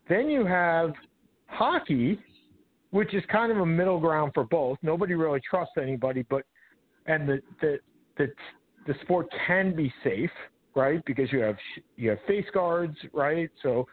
Then 0.08 0.28
you 0.28 0.46
have 0.46 0.92
hockey, 1.46 2.18
which 2.92 3.12
is 3.12 3.22
kind 3.30 3.50
of 3.50 3.58
a 3.58 3.66
middle 3.66 3.98
ground 3.98 4.30
for 4.32 4.44
both. 4.44 4.78
Nobody 4.82 5.14
really 5.14 5.40
trusts 5.48 5.74
anybody, 5.76 6.24
but 6.30 6.44
and 7.06 7.28
the 7.28 7.42
the 7.60 7.78
the, 8.16 8.28
the 8.86 8.94
sport 9.02 9.26
can 9.46 9.74
be 9.74 9.92
safe 10.04 10.30
right? 10.74 11.04
Because 11.04 11.30
you 11.32 11.40
have 11.40 11.56
you 11.96 12.10
have 12.10 12.18
face 12.26 12.46
guards, 12.52 12.96
right? 13.12 13.50
So, 13.62 13.86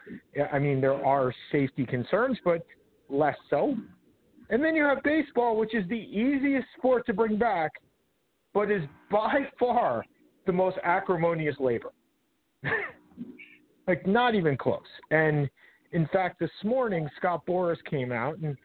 I 0.51 0.59
mean, 0.59 0.79
there 0.79 0.93
are 1.05 1.33
safety 1.51 1.85
concerns, 1.85 2.37
but 2.43 2.65
less 3.09 3.35
so. 3.49 3.75
And 4.49 4.63
then 4.63 4.75
you 4.75 4.83
have 4.83 5.03
baseball, 5.03 5.57
which 5.57 5.75
is 5.75 5.87
the 5.89 5.95
easiest 5.95 6.67
sport 6.77 7.05
to 7.05 7.13
bring 7.13 7.37
back, 7.37 7.71
but 8.53 8.71
is 8.71 8.81
by 9.11 9.47
far 9.59 10.03
the 10.45 10.53
most 10.53 10.77
acrimonious 10.83 11.55
labor. 11.59 11.91
like 13.87 14.05
not 14.07 14.35
even 14.35 14.57
close. 14.57 14.81
And 15.11 15.49
in 15.91 16.07
fact, 16.07 16.39
this 16.39 16.49
morning 16.63 17.07
Scott 17.17 17.45
Boras 17.47 17.77
came 17.89 18.11
out 18.11 18.37
and 18.39 18.57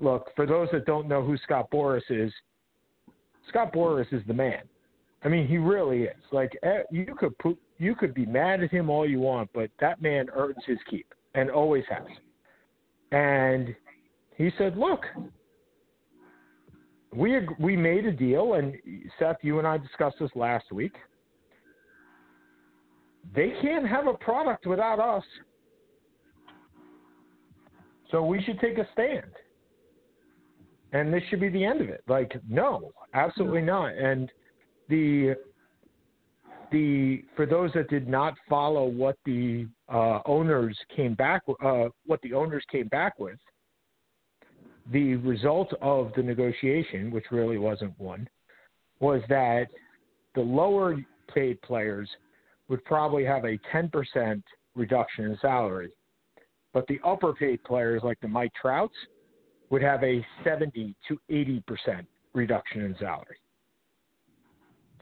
look 0.00 0.30
for 0.36 0.46
those 0.46 0.68
that 0.72 0.86
don't 0.86 1.08
know 1.08 1.22
who 1.22 1.36
Scott 1.38 1.70
Boras 1.70 2.02
is. 2.08 2.32
Scott 3.48 3.72
Boras 3.72 4.12
is 4.12 4.22
the 4.26 4.34
man. 4.34 4.62
I 5.24 5.28
mean, 5.28 5.46
he 5.46 5.58
really 5.58 6.04
is. 6.04 6.16
Like 6.30 6.56
eh, 6.62 6.82
you 6.90 7.14
could 7.18 7.36
put, 7.38 7.58
you 7.78 7.94
could 7.94 8.14
be 8.14 8.26
mad 8.26 8.62
at 8.62 8.70
him 8.70 8.90
all 8.90 9.08
you 9.08 9.20
want, 9.20 9.50
but 9.54 9.70
that 9.80 10.02
man 10.02 10.26
earns 10.34 10.56
his 10.66 10.78
keep 10.88 11.06
and 11.34 11.50
always 11.50 11.84
has. 11.88 12.06
And 13.12 13.74
he 14.36 14.50
said, 14.58 14.76
"Look, 14.76 15.04
we 17.14 17.46
we 17.60 17.76
made 17.76 18.06
a 18.06 18.12
deal, 18.12 18.54
and 18.54 18.74
Seth, 19.18 19.36
you 19.42 19.58
and 19.58 19.68
I 19.68 19.78
discussed 19.78 20.16
this 20.18 20.30
last 20.34 20.72
week. 20.72 20.94
They 23.34 23.52
can't 23.62 23.86
have 23.86 24.08
a 24.08 24.14
product 24.14 24.66
without 24.66 24.98
us, 24.98 25.24
so 28.10 28.24
we 28.24 28.42
should 28.42 28.58
take 28.58 28.78
a 28.78 28.88
stand." 28.92 29.30
And 30.92 31.12
this 31.12 31.22
should 31.30 31.40
be 31.40 31.48
the 31.48 31.64
end 31.64 31.80
of 31.80 31.88
it. 31.88 32.02
Like, 32.06 32.32
no, 32.48 32.92
absolutely 33.14 33.62
not. 33.62 33.96
And 33.96 34.30
the 34.88 35.34
the 36.70 37.24
for 37.36 37.46
those 37.46 37.70
that 37.74 37.88
did 37.88 38.08
not 38.08 38.34
follow 38.48 38.86
what 38.86 39.16
the 39.24 39.66
uh, 39.88 40.20
owners 40.26 40.76
came 40.94 41.14
back 41.14 41.42
uh, 41.62 41.84
what 42.06 42.20
the 42.22 42.32
owners 42.32 42.64
came 42.70 42.88
back 42.88 43.18
with, 43.18 43.38
the 44.90 45.16
result 45.16 45.72
of 45.80 46.12
the 46.16 46.22
negotiation, 46.22 47.10
which 47.10 47.26
really 47.30 47.58
wasn't 47.58 47.98
one, 47.98 48.28
was 49.00 49.22
that 49.28 49.66
the 50.34 50.40
lower 50.40 50.96
paid 51.32 51.60
players 51.62 52.08
would 52.68 52.84
probably 52.84 53.24
have 53.24 53.44
a 53.44 53.58
10% 53.72 54.42
reduction 54.74 55.26
in 55.26 55.38
salary, 55.40 55.90
but 56.72 56.86
the 56.86 56.98
upper 57.04 57.34
paid 57.34 57.62
players 57.64 58.02
like 58.02 58.18
the 58.20 58.28
Mike 58.28 58.52
Trouts 58.60 58.94
would 59.72 59.82
have 59.82 60.04
a 60.04 60.24
70 60.44 60.94
to 61.08 61.18
80% 61.30 62.06
reduction 62.34 62.82
in 62.82 62.94
salary. 63.00 63.38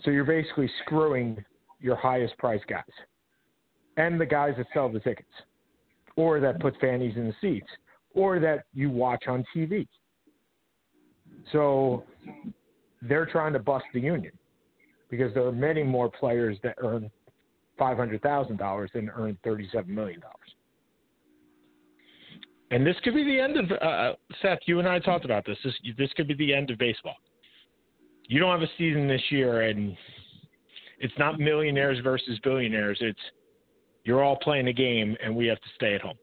So 0.04 0.12
you're 0.12 0.24
basically 0.24 0.70
screwing 0.84 1.44
your 1.80 1.96
highest 1.96 2.38
price 2.38 2.62
guys 2.68 2.84
and 3.96 4.18
the 4.18 4.24
guys 4.24 4.54
that 4.58 4.66
sell 4.72 4.88
the 4.88 5.00
tickets 5.00 5.28
or 6.14 6.38
that 6.38 6.60
put 6.60 6.78
fannies 6.80 7.16
in 7.16 7.26
the 7.26 7.34
seats 7.40 7.66
or 8.14 8.38
that 8.38 8.64
you 8.72 8.90
watch 8.90 9.24
on 9.26 9.44
TV. 9.54 9.88
So 11.50 12.04
they're 13.02 13.26
trying 13.26 13.52
to 13.54 13.58
bust 13.58 13.86
the 13.92 14.00
union 14.00 14.32
because 15.10 15.34
there 15.34 15.44
are 15.44 15.52
many 15.52 15.82
more 15.82 16.08
players 16.08 16.56
that 16.62 16.76
earn 16.78 17.10
$500,000 17.80 18.92
than 18.92 19.10
earn 19.16 19.36
$37 19.44 19.88
million. 19.88 20.20
And 22.70 22.86
this 22.86 22.96
could 23.02 23.14
be 23.14 23.24
the 23.24 23.40
end 23.40 23.56
of 23.56 23.70
uh, 23.82 24.12
Seth. 24.40 24.60
You 24.66 24.78
and 24.78 24.88
I 24.88 24.98
talked 25.00 25.24
about 25.24 25.44
this. 25.44 25.58
This 25.64 25.74
this 25.98 26.10
could 26.16 26.28
be 26.28 26.34
the 26.34 26.54
end 26.54 26.70
of 26.70 26.78
baseball 26.78 27.16
you 28.30 28.38
don't 28.38 28.52
have 28.52 28.62
a 28.62 28.70
season 28.78 29.08
this 29.08 29.22
year, 29.30 29.62
and 29.62 29.96
it's 31.00 31.12
not 31.18 31.40
millionaires 31.40 31.98
versus 31.98 32.38
billionaires. 32.44 32.96
It's 33.00 33.18
you're 34.04 34.22
all 34.22 34.36
playing 34.36 34.68
a 34.68 34.72
game, 34.72 35.16
and 35.22 35.34
we 35.34 35.48
have 35.48 35.58
to 35.58 35.68
stay 35.74 35.96
at 35.96 36.00
home. 36.00 36.16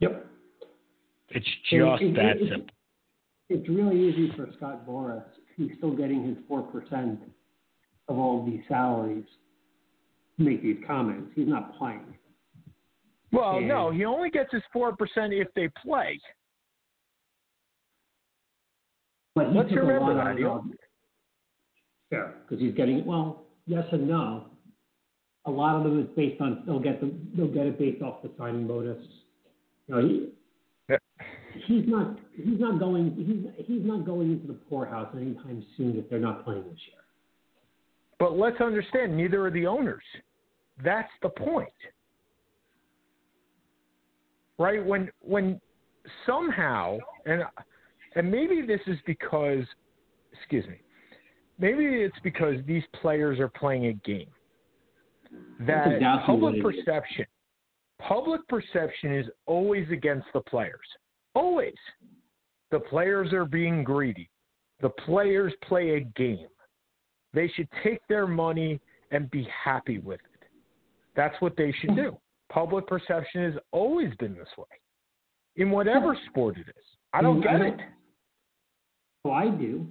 Yep. 0.00 0.26
It's 1.28 1.46
just 1.70 2.02
it, 2.02 2.14
that 2.16 2.36
it, 2.36 2.50
simple. 2.50 2.74
It's 3.48 3.68
really 3.68 4.08
easy 4.08 4.32
for 4.36 4.48
Scott 4.56 4.84
Boras. 4.84 5.22
He's 5.56 5.70
still 5.78 5.94
getting 5.94 6.26
his 6.26 6.36
four 6.48 6.62
percent 6.62 7.20
of 8.08 8.18
all 8.18 8.44
these 8.44 8.62
salaries 8.68 9.24
to 10.36 10.44
make 10.44 10.64
these 10.64 10.78
comments. 10.84 11.30
He's 11.36 11.46
not 11.46 11.78
playing. 11.78 12.12
Well, 13.32 13.56
and, 13.56 13.68
no, 13.68 13.90
he 13.90 14.04
only 14.04 14.30
gets 14.30 14.52
his 14.52 14.62
four 14.72 14.94
percent 14.94 15.32
if 15.32 15.48
they 15.54 15.68
play. 15.84 16.20
But 19.34 19.50
he 19.50 19.58
Let's 19.58 19.70
took 19.70 19.78
a 19.78 19.82
remember 19.82 20.14
lot 20.14 20.24
that. 20.24 20.30
of- 20.32 20.38
He'll- 20.38 20.64
Fair, 22.10 22.34
because 22.42 22.60
he's 22.62 22.74
getting 22.74 23.06
well, 23.06 23.44
yes 23.66 23.86
and 23.90 24.06
no. 24.06 24.48
A 25.46 25.50
lot 25.50 25.76
of 25.76 25.84
them 25.84 25.98
is 25.98 26.06
based 26.14 26.40
on 26.42 26.62
they'll 26.66 26.78
get 26.78 27.00
the 27.00 27.10
they'll 27.34 27.48
get 27.48 27.66
it 27.66 27.78
based 27.78 28.02
off 28.02 28.22
the 28.22 28.30
signing 28.38 28.66
bonus. 28.66 28.98
You 29.88 29.94
know, 29.94 30.00
he, 30.06 30.28
he's 31.66 31.88
not 31.88 32.18
he's 32.36 32.60
not 32.60 32.78
going 32.78 33.14
he's 33.56 33.66
he's 33.66 33.84
not 33.86 34.04
going 34.04 34.30
into 34.30 34.46
the 34.46 34.52
poorhouse 34.52 35.08
anytime 35.16 35.64
soon 35.78 35.96
if 35.96 36.08
they're 36.10 36.18
not 36.20 36.44
playing 36.44 36.64
this 36.64 36.78
year. 36.92 37.00
But 38.18 38.36
let's 38.36 38.60
understand, 38.60 39.16
neither 39.16 39.46
are 39.46 39.50
the 39.50 39.66
owners. 39.66 40.04
That's 40.84 41.10
the 41.22 41.30
point. 41.30 41.70
Right? 44.58 44.84
When 44.84 45.10
when 45.20 45.60
somehow 46.26 46.98
and 47.26 47.42
and 48.14 48.30
maybe 48.30 48.62
this 48.62 48.80
is 48.86 48.98
because 49.06 49.64
excuse 50.32 50.66
me. 50.66 50.76
Maybe 51.58 51.84
it's 51.84 52.18
because 52.24 52.56
these 52.66 52.82
players 53.00 53.38
are 53.38 53.48
playing 53.48 53.86
a 53.86 53.92
game. 53.92 54.28
That 55.60 55.92
exactly 55.92 56.26
public 56.26 56.42
what 56.42 56.54
it 56.54 56.78
is. 56.78 56.84
perception 56.84 57.26
public 58.06 58.46
perception 58.48 59.14
is 59.14 59.26
always 59.46 59.88
against 59.90 60.26
the 60.34 60.40
players. 60.40 60.86
Always. 61.34 61.74
The 62.70 62.80
players 62.80 63.32
are 63.32 63.44
being 63.44 63.84
greedy. 63.84 64.28
The 64.80 64.90
players 64.90 65.52
play 65.62 65.96
a 65.96 66.00
game. 66.00 66.48
They 67.32 67.48
should 67.54 67.68
take 67.82 68.00
their 68.08 68.26
money 68.26 68.80
and 69.10 69.30
be 69.30 69.46
happy 69.64 69.98
with 69.98 70.20
it. 70.20 70.48
That's 71.14 71.34
what 71.40 71.56
they 71.56 71.72
should 71.80 71.90
hmm. 71.90 71.96
do. 71.96 72.18
Public 72.52 72.86
perception 72.86 73.44
has 73.50 73.54
always 73.72 74.14
been 74.18 74.34
this 74.34 74.48
way, 74.58 74.66
in 75.56 75.70
whatever 75.70 76.16
sport 76.28 76.58
it 76.58 76.68
is. 76.68 76.84
I 77.14 77.22
don't 77.22 77.40
get 77.40 77.60
it. 77.62 77.78
Oh, 79.24 79.30
I 79.30 79.48
do. 79.48 79.86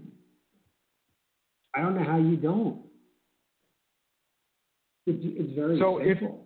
I 1.75 1.81
don't 1.81 1.95
know 1.95 2.03
how 2.03 2.17
you 2.17 2.35
don't. 2.35 2.81
It's, 5.07 5.19
it's 5.23 5.55
very 5.55 5.79
So 5.79 5.97
if- 5.97 6.19
simple. 6.19 6.45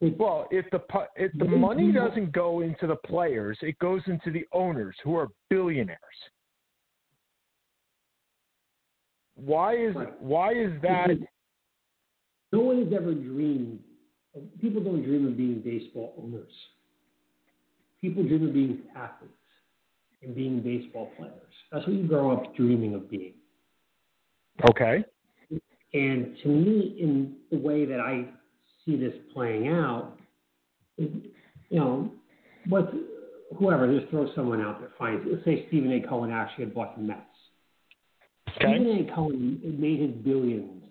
It's- 0.00 0.18
Well, 0.18 0.46
if 0.50 0.66
the 0.70 0.80
if 1.16 1.32
the 1.38 1.46
money 1.46 1.90
doesn't 1.90 2.32
go 2.32 2.60
into 2.60 2.86
the 2.86 2.96
players, 2.96 3.56
it 3.62 3.78
goes 3.78 4.02
into 4.06 4.30
the 4.30 4.44
owners 4.52 4.94
who 5.02 5.16
are 5.16 5.28
billionaires. 5.48 5.98
Why 9.36 9.74
is 9.76 9.94
Right. 9.94 10.20
why 10.20 10.52
is 10.52 10.78
that? 10.82 11.08
Because 11.08 11.26
No 12.52 12.60
one 12.60 12.84
has 12.84 12.92
ever 12.92 13.14
dreamed. 13.14 13.82
People 14.60 14.82
don't 14.82 15.02
dream 15.02 15.26
of 15.26 15.36
being 15.36 15.60
baseball 15.60 16.14
owners. 16.22 16.52
People 18.00 18.22
dream 18.22 18.46
of 18.48 18.54
being 18.54 18.82
athletes 18.94 19.32
and 20.22 20.34
being 20.34 20.60
baseball 20.60 21.10
players. 21.16 21.32
That's 21.72 21.86
what 21.86 21.96
you 21.96 22.06
grow 22.06 22.32
up 22.32 22.54
dreaming 22.56 22.94
of 22.94 23.10
being. 23.10 23.34
Okay. 24.68 25.04
And 25.94 26.36
to 26.42 26.48
me, 26.48 26.96
in 27.00 27.36
the 27.50 27.58
way 27.58 27.86
that 27.86 28.00
I 28.00 28.26
see 28.84 28.96
this 28.96 29.14
playing 29.32 29.68
out, 29.68 30.18
is, 30.98 31.10
you 31.70 31.78
know, 31.78 32.10
what 32.68 32.92
whoever 33.58 33.98
just 33.98 34.10
throw 34.10 34.32
someone 34.34 34.60
out 34.60 34.80
there. 34.80 34.90
Fine. 34.98 35.24
Let's 35.30 35.44
say 35.44 35.66
Steven 35.68 35.92
A. 35.92 36.06
Cohen 36.06 36.30
actually 36.30 36.64
had 36.64 36.74
bought 36.74 36.96
the 36.96 37.02
Mets. 37.02 37.20
Okay. 38.56 38.74
Steven 38.74 39.08
A. 39.08 39.14
Cohen 39.14 39.60
made 39.78 40.00
his 40.00 40.10
billions 40.24 40.82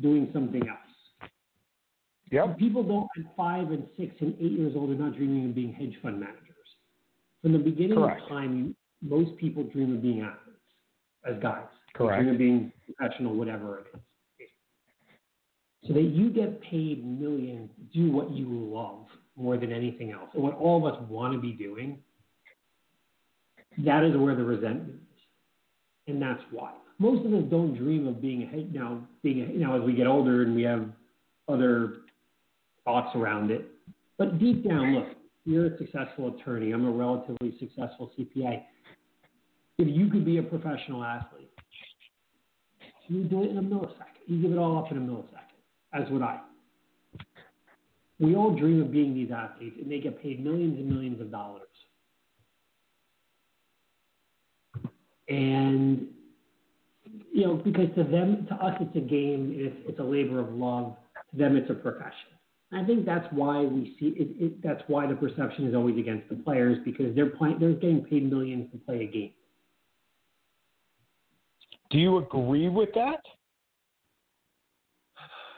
doing 0.00 0.28
something 0.32 0.62
else. 0.68 0.79
Yep. 2.30 2.58
People 2.58 2.82
don't 2.82 3.08
at 3.18 3.36
five 3.36 3.70
and 3.70 3.86
six 3.96 4.14
and 4.20 4.34
eight 4.40 4.52
years 4.52 4.74
old 4.76 4.90
are 4.90 4.94
not 4.94 5.16
dreaming 5.16 5.46
of 5.46 5.54
being 5.54 5.72
hedge 5.72 5.96
fund 6.02 6.20
managers. 6.20 6.46
From 7.42 7.52
the 7.52 7.58
beginning 7.58 7.96
Correct. 7.96 8.22
of 8.22 8.28
time, 8.28 8.76
most 9.02 9.36
people 9.36 9.64
dream 9.64 9.96
of 9.96 10.02
being 10.02 10.20
athletes 10.20 10.58
as 11.24 11.42
guys. 11.42 11.64
They 11.94 11.98
Correct. 11.98 12.22
Dream 12.22 12.32
of 12.32 12.38
being 12.38 12.72
professional, 12.86 13.34
whatever 13.34 13.78
it 13.78 13.86
is. 13.94 14.48
So 15.88 15.94
that 15.94 16.02
you 16.02 16.30
get 16.30 16.60
paid 16.60 17.04
millions 17.04 17.70
to 17.76 17.98
do 17.98 18.12
what 18.12 18.30
you 18.30 18.46
love 18.48 19.06
more 19.36 19.56
than 19.56 19.72
anything 19.72 20.12
else, 20.12 20.28
and 20.34 20.42
what 20.42 20.54
all 20.54 20.86
of 20.86 20.94
us 20.94 21.00
want 21.08 21.32
to 21.32 21.40
be 21.40 21.52
doing. 21.52 21.98
That 23.78 24.04
is 24.04 24.14
where 24.16 24.34
the 24.34 24.44
resentment 24.44 25.00
is, 25.16 25.22
and 26.06 26.20
that's 26.20 26.42
why 26.50 26.72
most 27.00 27.24
of 27.24 27.32
us 27.32 27.42
don't 27.50 27.74
dream 27.74 28.06
of 28.06 28.20
being 28.20 28.42
a 28.42 28.46
head 28.46 28.72
now. 28.72 29.00
Being 29.22 29.40
a, 29.40 29.58
now 29.58 29.76
as 29.76 29.82
we 29.82 29.94
get 29.94 30.06
older 30.06 30.42
and 30.42 30.54
we 30.54 30.62
have 30.62 30.86
other 31.48 31.99
thoughts 32.84 33.14
around 33.14 33.50
it. 33.50 33.66
But 34.18 34.38
deep 34.38 34.66
down, 34.66 34.94
look, 34.94 35.06
you're 35.44 35.74
a 35.74 35.78
successful 35.78 36.34
attorney. 36.34 36.72
I'm 36.72 36.86
a 36.86 36.90
relatively 36.90 37.56
successful 37.58 38.12
CPA. 38.18 38.62
If 39.78 39.88
you 39.88 40.08
could 40.08 40.24
be 40.24 40.38
a 40.38 40.42
professional 40.42 41.02
athlete, 41.02 41.50
you 43.08 43.24
do 43.24 43.42
it 43.42 43.50
in 43.50 43.58
a 43.58 43.62
millisecond. 43.62 44.20
You 44.26 44.42
give 44.42 44.52
it 44.52 44.58
all 44.58 44.78
up 44.78 44.92
in 44.92 44.98
a 44.98 45.00
millisecond, 45.00 45.94
as 45.94 46.08
would 46.10 46.22
I. 46.22 46.40
We 48.18 48.36
all 48.36 48.54
dream 48.54 48.82
of 48.82 48.92
being 48.92 49.14
these 49.14 49.30
athletes, 49.34 49.76
and 49.80 49.90
they 49.90 49.98
get 49.98 50.22
paid 50.22 50.44
millions 50.44 50.78
and 50.78 50.88
millions 50.88 51.20
of 51.20 51.30
dollars. 51.30 51.62
And 55.28 56.08
you 57.32 57.46
know, 57.46 57.54
because 57.54 57.88
to 57.96 58.04
them, 58.04 58.46
to 58.48 58.54
us, 58.56 58.76
it's 58.80 58.96
a 58.96 59.00
game. 59.00 59.52
It's, 59.56 59.76
it's 59.88 59.98
a 59.98 60.02
labor 60.02 60.40
of 60.40 60.52
love. 60.52 60.96
To 61.30 61.36
them, 61.36 61.56
it's 61.56 61.70
a 61.70 61.74
profession. 61.74 62.39
I 62.72 62.84
think 62.84 63.04
that's 63.04 63.26
why 63.32 63.62
we 63.62 63.96
see 63.98 64.14
it, 64.16 64.28
it. 64.38 64.62
That's 64.62 64.82
why 64.86 65.06
the 65.06 65.14
perception 65.14 65.66
is 65.66 65.74
always 65.74 65.98
against 65.98 66.28
the 66.28 66.36
players 66.36 66.78
because 66.84 67.14
they're 67.16 67.30
playing. 67.30 67.58
They're 67.58 67.72
getting 67.72 68.04
paid 68.04 68.30
millions 68.30 68.70
to 68.72 68.78
play 68.78 69.02
a 69.02 69.06
game. 69.06 69.32
Do 71.90 71.98
you 71.98 72.18
agree 72.18 72.68
with 72.68 72.90
that? 72.94 73.20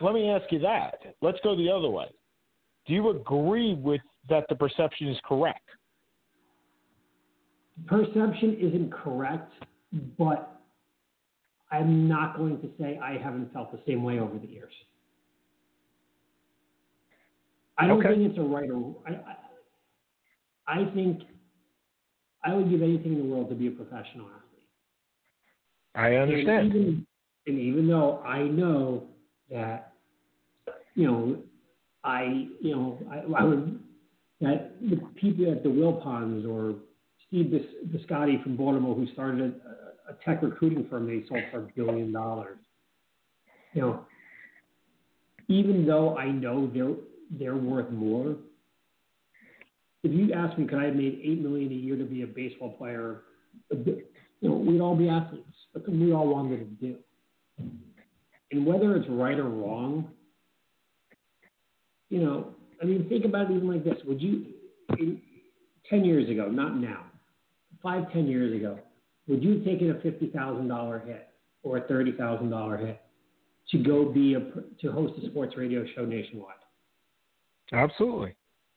Let 0.01 0.15
me 0.15 0.31
ask 0.31 0.51
you 0.51 0.59
that. 0.61 0.95
Let's 1.21 1.39
go 1.45 1.55
the 1.55 1.71
other 1.71 1.91
way. 1.91 2.07
Do 2.87 2.95
you 2.95 3.11
agree 3.11 3.75
with 3.75 4.01
that 4.29 4.47
the 4.49 4.57
perception 4.57 5.09
is 5.09 5.19
correct? 5.25 5.69
Perception 7.87 8.57
isn't 8.59 8.91
correct, 8.93 9.53
but 10.19 10.61
I'm 11.71 12.09
not 12.09 12.37
going 12.37 12.61
to 12.61 12.71
say 12.81 12.99
I 13.03 13.19
haven't 13.19 13.53
felt 13.53 13.71
the 13.71 13.81
same 13.87 14.03
way 14.03 14.19
over 14.19 14.39
the 14.39 14.47
years. 14.47 14.73
I 17.79 17.87
don't 17.87 17.99
Okay. 17.99 18.15
think 18.15 18.31
it's 18.31 18.39
a 18.39 18.43
right 18.43 18.71
or 18.71 18.97
I, 19.07 19.13
I, 20.69 20.81
I 20.81 20.95
think 20.95 21.23
I 22.45 22.55
would 22.55 22.71
give 22.71 22.83
anything 22.83 23.13
in 23.15 23.19
the 23.19 23.25
world 23.25 23.49
to 23.51 23.55
be 23.55 23.69
a 23.69 23.71
professional 23.71 24.27
athlete. 24.27 24.69
I 25.95 26.17
understand. 26.17 26.73
And 26.73 26.77
even, 26.77 27.07
and 27.47 27.59
even 27.59 27.89
though 27.89 28.19
I 28.21 28.43
know 28.43 29.05
that, 29.51 29.93
you 30.95 31.07
know, 31.07 31.37
I, 32.05 32.49
you 32.61 32.75
know, 32.75 32.99
I, 33.11 33.41
I 33.41 33.45
would, 33.45 33.81
that 34.41 34.73
the 34.81 34.97
people 35.15 35.51
at 35.51 35.63
the 35.63 35.69
Wilpons 35.69 36.47
or 36.49 36.75
Steve 37.27 37.51
Bis- 37.51 38.03
Bisciotti 38.03 38.43
from 38.43 38.57
Baltimore 38.57 38.95
who 38.95 39.07
started 39.13 39.61
a, 40.09 40.13
a 40.13 40.15
tech 40.25 40.43
recruiting 40.43 40.87
firm 40.91 41.07
they 41.07 41.27
sold 41.29 41.43
for 41.51 41.61
a 41.61 41.69
billion 41.77 42.13
dollars. 42.13 42.59
You 43.73 43.83
know, 43.83 44.07
even 45.49 45.87
though 45.87 46.17
I 46.17 46.31
know 46.31 46.71
they're, 46.73 46.95
they're 47.39 47.57
worth 47.57 47.91
more, 47.91 48.37
if 50.05 50.13
you 50.13 50.33
ask 50.33 50.59
me, 50.59 50.67
could 50.67 50.79
I 50.79 50.87
have 50.87 50.97
made 50.97 51.21
eight 51.23 51.41
million 51.41 51.71
a 51.71 51.75
year 51.75 51.97
to 51.97 52.05
be 52.05 52.23
a 52.23 52.27
baseball 52.27 52.73
player? 52.73 53.23
You 53.71 54.03
know, 54.41 54.55
we'd 54.55 54.81
all 54.81 54.97
be 54.97 55.09
athletes. 55.09 55.47
What 55.73 55.89
we 55.89 56.13
all 56.13 56.29
wanted 56.29 56.59
to 56.59 56.87
do. 56.87 56.97
And 58.51 58.67
whether 58.67 58.97
it's 58.97 59.09
right 59.09 59.39
or 59.39 59.49
wrong, 59.49 60.09
you 62.11 62.21
know, 62.21 62.55
I 62.83 62.85
mean, 62.85 63.09
think 63.09 63.25
about 63.25 63.51
it 63.51 63.55
even 63.55 63.69
like 63.69 63.85
this. 63.85 63.97
Would 64.07 64.21
you, 64.21 64.47
in, 64.99 65.21
10 65.89 66.05
years 66.05 66.29
ago, 66.29 66.49
not 66.49 66.77
now, 66.77 67.07
five, 67.83 68.13
10 68.13 68.27
years 68.27 68.55
ago, 68.55 68.79
would 69.29 69.43
you 69.43 69.55
have 69.55 69.65
taken 69.65 69.91
a 69.91 69.95
$50,000 69.95 71.07
hit 71.07 71.29
or 71.63 71.79
a 71.79 71.83
$30,000 71.83 72.87
hit 72.87 73.01
to 73.71 73.79
go 73.79 74.11
be 74.11 74.35
a, 74.35 74.41
to 74.81 74.93
host 74.93 75.15
a 75.23 75.31
sports 75.31 75.57
radio 75.57 75.85
show 75.95 76.05
nationwide? 76.05 76.57
Absolutely. 77.73 78.35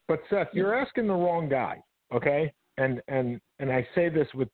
But 0.08 0.20
Seth, 0.30 0.48
you're 0.52 0.74
asking 0.74 1.06
the 1.06 1.14
wrong 1.14 1.48
guy, 1.48 1.82
okay? 2.14 2.52
And 2.78 3.02
and 3.08 3.40
and 3.58 3.70
I 3.72 3.86
say 3.94 4.08
this 4.08 4.28
with 4.34 4.48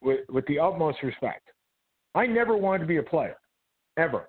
with 0.00 0.20
with 0.28 0.46
the 0.46 0.58
utmost 0.58 1.02
respect. 1.02 1.48
I 2.14 2.26
never 2.26 2.56
wanted 2.56 2.80
to 2.80 2.86
be 2.86 2.96
a 2.98 3.02
player. 3.02 3.36
Ever. 3.96 4.28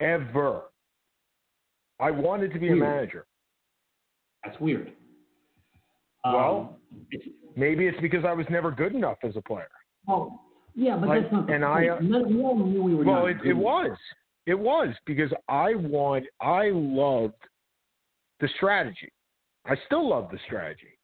Ever. 0.00 0.62
I 1.98 2.10
wanted 2.10 2.52
to 2.52 2.58
be 2.58 2.68
a 2.70 2.76
manager. 2.76 3.26
That's 4.44 4.58
weird. 4.60 4.92
Well, 6.24 6.78
Um, 6.92 7.06
Maybe 7.56 7.86
it's 7.86 8.00
because 8.00 8.24
I 8.24 8.32
was 8.32 8.46
never 8.48 8.70
good 8.70 8.94
enough 8.94 9.18
as 9.22 9.36
a 9.36 9.42
player. 9.42 9.68
well, 10.06 10.40
yeah, 10.74 10.96
but 10.96 11.08
Like, 11.08 11.22
that's 11.22 11.32
not 11.32 11.50
and. 11.50 11.64
I, 11.64 11.88
uh, 11.88 11.98
we 12.00 12.14
all 12.42 12.56
knew 12.56 12.82
we 12.82 12.94
were 12.94 13.04
Well, 13.04 13.26
it, 13.26 13.36
it 13.44 13.52
was. 13.52 13.96
It 14.46 14.58
was 14.58 14.94
because 15.04 15.30
I 15.48 15.74
want 15.74 16.24
I 16.40 16.70
loved 16.72 17.34
the 18.40 18.48
strategy. 18.56 19.12
I 19.66 19.76
still 19.86 20.08
love 20.08 20.28
the 20.30 20.38
strategy. 20.46 20.98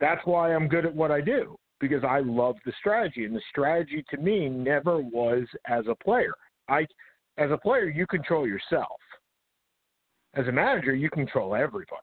That's 0.00 0.20
why 0.24 0.54
I'm 0.54 0.68
good 0.68 0.84
at 0.84 0.94
what 0.94 1.10
I 1.10 1.20
do 1.20 1.56
because 1.80 2.04
I 2.04 2.20
love 2.20 2.56
the 2.64 2.72
strategy 2.78 3.24
and 3.24 3.34
the 3.34 3.42
strategy 3.50 4.04
to 4.10 4.16
me 4.16 4.48
never 4.48 4.98
was 4.98 5.44
as 5.66 5.84
a 5.88 5.94
player. 5.94 6.34
I 6.68 6.86
as 7.38 7.50
a 7.50 7.56
player 7.56 7.88
you 7.88 8.06
control 8.06 8.46
yourself. 8.46 9.00
As 10.34 10.46
a 10.46 10.52
manager 10.52 10.94
you 10.94 11.10
control 11.10 11.54
everybody. 11.54 12.00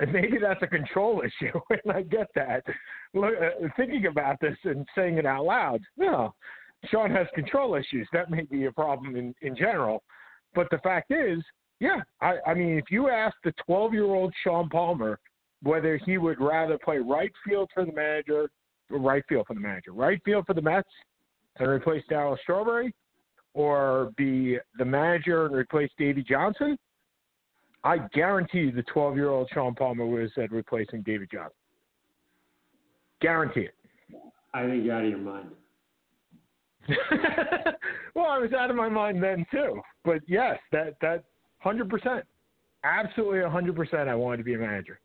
And 0.00 0.12
maybe 0.12 0.38
that's 0.40 0.62
a 0.62 0.66
control 0.66 1.22
issue, 1.42 1.58
and 1.70 1.92
I 1.92 2.02
get 2.02 2.28
that. 2.34 2.62
Uh, 3.16 3.68
thinking 3.76 4.06
about 4.06 4.36
this 4.40 4.56
and 4.64 4.86
saying 4.94 5.16
it 5.16 5.24
out 5.26 5.44
loud, 5.44 5.80
no, 5.96 6.34
Sean 6.90 7.10
has 7.10 7.26
control 7.34 7.74
issues. 7.74 8.06
That 8.12 8.30
may 8.30 8.42
be 8.42 8.66
a 8.66 8.72
problem 8.72 9.16
in, 9.16 9.34
in 9.42 9.56
general. 9.56 10.02
But 10.54 10.68
the 10.70 10.78
fact 10.78 11.10
is, 11.10 11.42
yeah, 11.80 12.00
I, 12.20 12.36
I 12.46 12.54
mean, 12.54 12.78
if 12.78 12.86
you 12.90 13.08
ask 13.08 13.36
the 13.44 13.52
12 13.66 13.92
year 13.92 14.04
old 14.04 14.32
Sean 14.42 14.68
Palmer 14.68 15.18
whether 15.62 15.96
he 15.96 16.18
would 16.18 16.40
rather 16.40 16.78
play 16.78 16.98
right 16.98 17.32
field 17.46 17.70
for 17.74 17.84
the 17.84 17.92
manager, 17.92 18.48
right 18.90 19.24
field 19.28 19.46
for 19.46 19.54
the 19.54 19.60
manager, 19.60 19.92
right 19.92 20.20
field 20.24 20.44
for 20.46 20.54
the 20.54 20.62
Mets 20.62 20.88
and 21.58 21.68
replace 21.68 22.02
Darryl 22.10 22.38
Strawberry, 22.42 22.94
or 23.54 24.12
be 24.16 24.58
the 24.78 24.84
manager 24.84 25.46
and 25.46 25.54
replace 25.54 25.90
Davey 25.98 26.22
Johnson, 26.22 26.78
I 27.84 27.98
guarantee 28.12 28.58
you 28.58 28.72
the 28.72 28.82
12 28.82 29.16
year 29.16 29.30
old 29.30 29.48
Sean 29.52 29.74
Palmer 29.74 30.06
would 30.06 30.22
have 30.22 30.30
said 30.34 30.52
replacing 30.52 31.02
David 31.02 31.28
Johnson. 31.32 31.56
Guarantee 33.20 33.60
it. 33.60 33.74
I 34.52 34.66
think 34.66 34.84
you're 34.84 34.94
out 34.94 35.04
of 35.04 35.10
your 35.10 35.18
mind. 35.18 35.48
well, 38.14 38.26
I 38.26 38.38
was 38.38 38.52
out 38.52 38.70
of 38.70 38.76
my 38.76 38.88
mind 38.88 39.22
then 39.22 39.44
too. 39.50 39.80
But 40.04 40.20
yes, 40.26 40.58
that 40.72 40.96
that 41.00 41.24
hundred 41.66 41.90
percent, 41.90 42.24
absolutely 42.84 43.40
hundred 43.50 43.74
percent. 43.74 44.08
I 44.08 44.14
wanted 44.14 44.38
to 44.38 44.44
be 44.44 44.54
a 44.54 44.58
manager. 44.58 45.00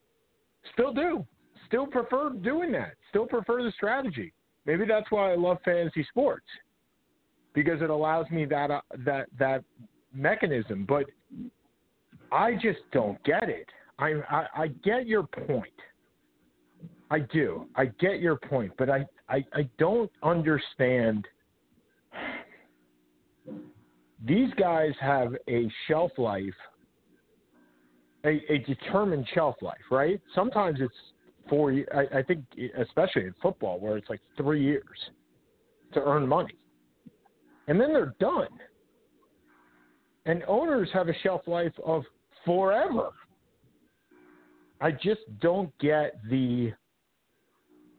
Still 0.73 0.93
do. 0.93 1.25
Still 1.67 1.87
prefer 1.87 2.29
doing 2.29 2.71
that. 2.73 2.93
Still 3.09 3.25
prefer 3.25 3.63
the 3.63 3.71
strategy. 3.71 4.31
Maybe 4.65 4.85
that's 4.85 5.09
why 5.09 5.31
I 5.31 5.35
love 5.35 5.57
fantasy 5.65 6.05
sports 6.09 6.45
because 7.53 7.81
it 7.81 7.89
allows 7.89 8.29
me 8.29 8.45
that 8.45 8.69
uh, 8.69 8.81
that 9.05 9.27
that 9.39 9.63
mechanism. 10.13 10.85
But 10.87 11.05
I 12.31 12.53
just 12.53 12.79
don't 12.91 13.21
get 13.23 13.49
it. 13.49 13.67
I, 13.97 14.13
I 14.29 14.45
I 14.55 14.67
get 14.83 15.07
your 15.07 15.23
point. 15.23 15.79
I 17.09 17.19
do. 17.19 17.65
I 17.75 17.85
get 17.99 18.19
your 18.19 18.35
point, 18.35 18.71
but 18.77 18.89
I 18.89 19.05
I, 19.29 19.43
I 19.53 19.69
don't 19.79 20.11
understand 20.21 21.27
these 24.25 24.49
guys 24.57 24.91
have 24.99 25.35
a 25.49 25.69
shelf 25.87 26.11
life, 26.17 26.53
a, 28.25 28.41
a 28.49 28.57
determined 28.67 29.27
shelf 29.33 29.55
life, 29.61 29.81
right? 29.89 30.21
Sometimes 30.35 30.79
it's 30.79 30.93
four. 31.49 31.71
I, 31.93 32.19
I 32.19 32.23
think, 32.23 32.43
especially 32.77 33.23
in 33.23 33.33
football, 33.41 33.79
where 33.79 33.97
it's 33.97 34.09
like 34.09 34.21
three 34.37 34.63
years 34.63 34.97
to 35.93 36.01
earn 36.03 36.27
money, 36.27 36.55
and 37.67 37.79
then 37.79 37.93
they're 37.93 38.15
done. 38.19 38.47
And 40.27 40.43
owners 40.47 40.87
have 40.93 41.07
a 41.07 41.13
shelf 41.23 41.41
life 41.47 41.73
of 41.83 42.03
forever. 42.45 43.09
I 44.79 44.91
just 44.91 45.21
don't 45.41 45.75
get 45.79 46.19
the. 46.29 46.71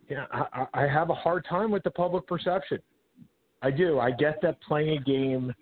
You 0.08 0.16
know, 0.16 0.26
I, 0.30 0.66
I 0.74 0.86
have 0.86 1.10
a 1.10 1.14
hard 1.14 1.44
time 1.48 1.70
with 1.70 1.82
the 1.82 1.90
public 1.90 2.26
perception. 2.26 2.78
I 3.62 3.70
do. 3.70 3.98
I 3.98 4.10
get 4.10 4.40
that 4.42 4.60
playing 4.60 4.98
a 4.98 5.00
game 5.00 5.52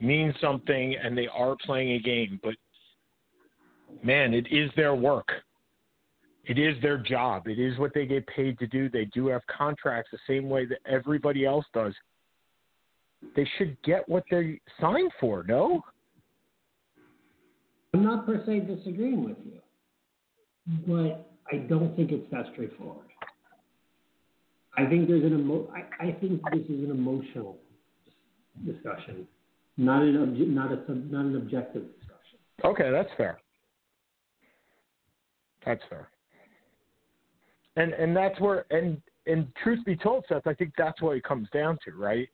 means 0.00 0.34
something 0.40 0.96
and 1.02 1.16
they 1.16 1.28
are 1.28 1.56
playing 1.64 1.92
a 1.92 1.98
game, 1.98 2.40
but 2.42 2.54
man, 4.02 4.34
it 4.34 4.46
is 4.50 4.70
their 4.76 4.94
work. 4.94 5.28
It 6.44 6.58
is 6.58 6.80
their 6.80 6.96
job. 6.96 7.46
It 7.46 7.58
is 7.58 7.78
what 7.78 7.92
they 7.92 8.06
get 8.06 8.26
paid 8.26 8.58
to 8.58 8.66
do. 8.66 8.88
They 8.88 9.04
do 9.06 9.26
have 9.26 9.42
contracts 9.46 10.10
the 10.10 10.18
same 10.26 10.48
way 10.48 10.64
that 10.66 10.78
everybody 10.86 11.44
else 11.44 11.66
does. 11.74 11.92
They 13.36 13.46
should 13.58 13.76
get 13.82 14.08
what 14.08 14.24
they 14.30 14.60
signed 14.80 15.10
for, 15.20 15.44
no? 15.46 15.82
I'm 17.92 18.04
not 18.04 18.26
per 18.26 18.42
se 18.46 18.60
disagreeing 18.60 19.24
with 19.24 19.36
you, 19.44 19.60
but 20.86 21.30
I 21.52 21.58
don't 21.58 21.94
think 21.96 22.12
it's 22.12 22.30
that 22.30 22.46
straightforward. 22.52 23.06
I 24.76 24.86
think 24.86 25.08
there's 25.08 25.24
an 25.24 25.40
emo- 25.40 25.68
I, 25.74 26.06
I 26.06 26.12
think 26.12 26.40
this 26.52 26.62
is 26.68 26.84
an 26.84 26.90
emotional 26.90 27.58
discussion, 28.64 29.26
not 29.78 30.02
an 30.02 30.16
obje- 30.16 30.48
not 30.48 30.72
a 30.72 30.84
sub- 30.86 31.10
not 31.10 31.24
an 31.24 31.36
objective 31.36 31.84
discussion. 31.98 32.38
Okay, 32.64 32.90
that's 32.90 33.10
fair. 33.16 33.40
That's 35.64 35.82
fair. 35.88 36.08
And 37.76 37.92
and 37.94 38.14
that's 38.14 38.38
where 38.40 38.66
and 38.70 39.00
and 39.26 39.46
truth 39.62 39.84
be 39.84 39.96
told, 39.96 40.24
Seth, 40.28 40.46
I 40.46 40.54
think 40.54 40.72
that's 40.76 41.00
what 41.00 41.16
it 41.16 41.22
comes 41.22 41.48
down 41.54 41.78
to, 41.84 41.92
right? 41.92 42.28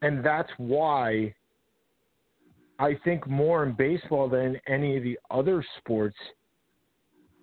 And 0.00 0.24
that's 0.24 0.50
why 0.56 1.34
I 2.78 2.96
think 3.04 3.28
more 3.28 3.64
in 3.64 3.74
baseball 3.74 4.28
than 4.28 4.58
any 4.66 4.96
of 4.96 5.04
the 5.04 5.18
other 5.30 5.64
sports, 5.78 6.16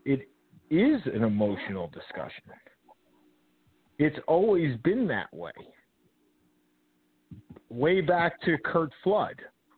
it 0.05 0.27
is 0.69 1.01
an 1.13 1.23
emotional 1.23 1.87
discussion. 1.93 2.43
It's 3.99 4.17
always 4.27 4.77
been 4.83 5.07
that 5.07 5.33
way. 5.33 5.51
Way 7.69 8.01
back 8.01 8.41
to 8.41 8.57
Curt 8.65 8.91
Flood, 9.03 9.35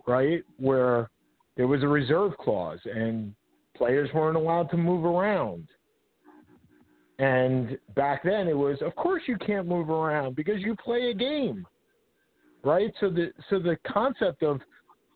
right? 0.07 0.43
Where 0.57 1.09
there 1.57 1.67
was 1.67 1.83
a 1.83 1.87
reserve 1.87 2.37
clause 2.37 2.79
and 2.85 3.33
players 3.75 4.09
weren't 4.13 4.37
allowed 4.37 4.69
to 4.71 4.77
move 4.77 5.05
around. 5.05 5.67
And 7.19 7.77
back 7.95 8.23
then 8.23 8.47
it 8.47 8.57
was, 8.57 8.77
of 8.81 8.95
course 8.95 9.23
you 9.27 9.37
can't 9.37 9.67
move 9.67 9.89
around 9.89 10.35
because 10.35 10.61
you 10.61 10.75
play 10.75 11.11
a 11.11 11.13
game. 11.13 11.65
Right? 12.63 12.91
So 12.99 13.09
the 13.09 13.31
so 13.49 13.57
the 13.57 13.75
concept 13.91 14.43
of 14.43 14.61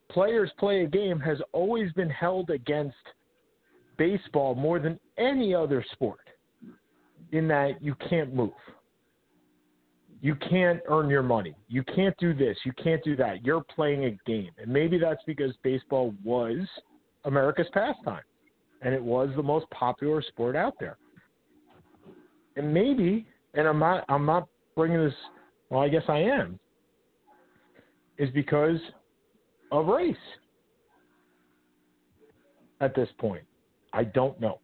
players 0.09 0.51
play 0.57 0.83
a 0.83 0.87
game 0.87 1.19
has 1.19 1.37
always 1.51 1.91
been 1.93 2.09
held 2.09 2.49
against 2.49 2.95
baseball 3.97 4.55
more 4.55 4.79
than 4.79 4.99
any 5.17 5.53
other 5.53 5.85
sport 5.93 6.19
in 7.31 7.47
that 7.47 7.81
you 7.81 7.95
can't 8.09 8.33
move. 8.33 8.51
You 10.21 10.35
can't 10.35 10.79
earn 10.87 11.09
your 11.09 11.23
money. 11.23 11.55
You 11.67 11.83
can't 11.83 12.15
do 12.17 12.33
this. 12.33 12.57
You 12.65 12.71
can't 12.81 13.03
do 13.03 13.15
that. 13.17 13.45
You're 13.45 13.63
playing 13.63 14.05
a 14.05 14.17
game. 14.25 14.51
And 14.57 14.71
maybe 14.71 14.97
that's 14.97 15.21
because 15.25 15.53
baseball 15.63 16.13
was 16.23 16.57
America's 17.25 17.67
pastime 17.73 18.23
and 18.81 18.93
it 18.93 19.01
was 19.01 19.29
the 19.35 19.43
most 19.43 19.69
popular 19.71 20.21
sport 20.21 20.55
out 20.55 20.75
there. 20.79 20.97
And 22.55 22.73
maybe, 22.73 23.25
and 23.53 23.67
I'm 23.67 23.79
not 23.79 24.05
I'm 24.07 24.25
not 24.25 24.47
bringing 24.75 25.03
this 25.03 25.13
well, 25.69 25.81
I 25.81 25.89
guess 25.89 26.03
I 26.07 26.19
am. 26.19 26.59
Is 28.17 28.29
because 28.29 28.79
of 29.71 29.87
race. 29.87 30.15
At 32.81 32.93
this 32.93 33.09
point, 33.17 33.43
I 33.93 34.03
don't 34.03 34.39
know. 34.39 34.59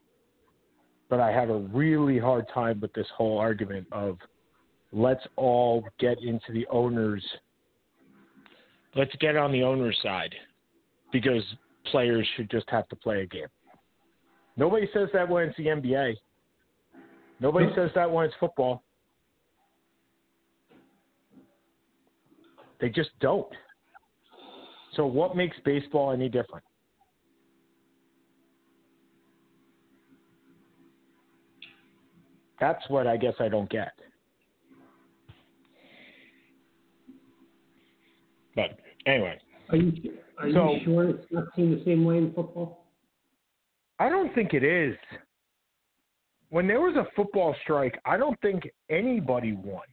But 1.10 1.20
I 1.20 1.32
have 1.32 1.50
a 1.50 1.58
really 1.58 2.20
hard 2.20 2.46
time 2.54 2.80
with 2.80 2.94
this 2.94 3.08
whole 3.16 3.38
argument 3.38 3.88
of 3.92 4.18
let's 4.92 5.26
all 5.36 5.86
get 6.00 6.22
into 6.22 6.52
the 6.52 6.66
owners. 6.68 7.26
Let's 8.96 9.16
get 9.20 9.38
on 9.38 9.52
the 9.52 9.64
owner's 9.64 9.98
side 10.04 10.34
because 11.12 11.44
players 11.92 12.28
should 12.36 12.50
just 12.50 12.70
have 12.70 12.88
to 12.90 12.96
play 12.96 13.22
a 13.22 13.26
game. 13.26 13.48
Nobody 14.58 14.88
says 14.94 15.10
that 15.14 15.28
when 15.28 15.48
it's 15.48 15.58
the 15.58 15.68
NBA. 15.68 16.16
Nobody 17.40 17.68
says 17.76 17.90
that 17.96 18.10
when 18.10 18.26
it's 18.26 18.36
football. 18.40 18.84
They 22.80 22.90
just 22.90 23.10
don't. 23.20 23.48
So, 24.96 25.06
what 25.06 25.36
makes 25.38 25.56
baseball 25.64 26.12
any 26.12 26.28
different? 26.28 26.66
That's 32.60 32.84
what 32.90 33.08
I 33.08 33.18
guess 33.18 33.34
I 33.40 33.50
don't 33.50 33.70
get. 33.70 33.94
But 38.62 38.80
anyway. 39.06 39.40
Are 39.70 39.76
you 39.78 40.20
are 40.38 40.52
So- 40.52 40.74
you 40.74 40.84
sure 40.84 41.10
it's 41.10 41.32
not 41.32 41.48
seen 41.56 41.72
the 41.72 41.84
same 41.84 42.04
way 42.04 42.18
in 42.18 42.34
football? 42.34 42.86
I 44.00 44.10
don't 44.10 44.34
think 44.34 44.54
it 44.54 44.64
is. 44.64 44.98
When 46.50 46.68
there 46.68 46.82
was 46.82 46.96
a 46.96 47.06
football 47.16 47.56
strike, 47.62 48.00
I 48.06 48.18
don't 48.18 48.40
think 48.42 48.70
anybody 48.90 49.54
won. 49.54 49.86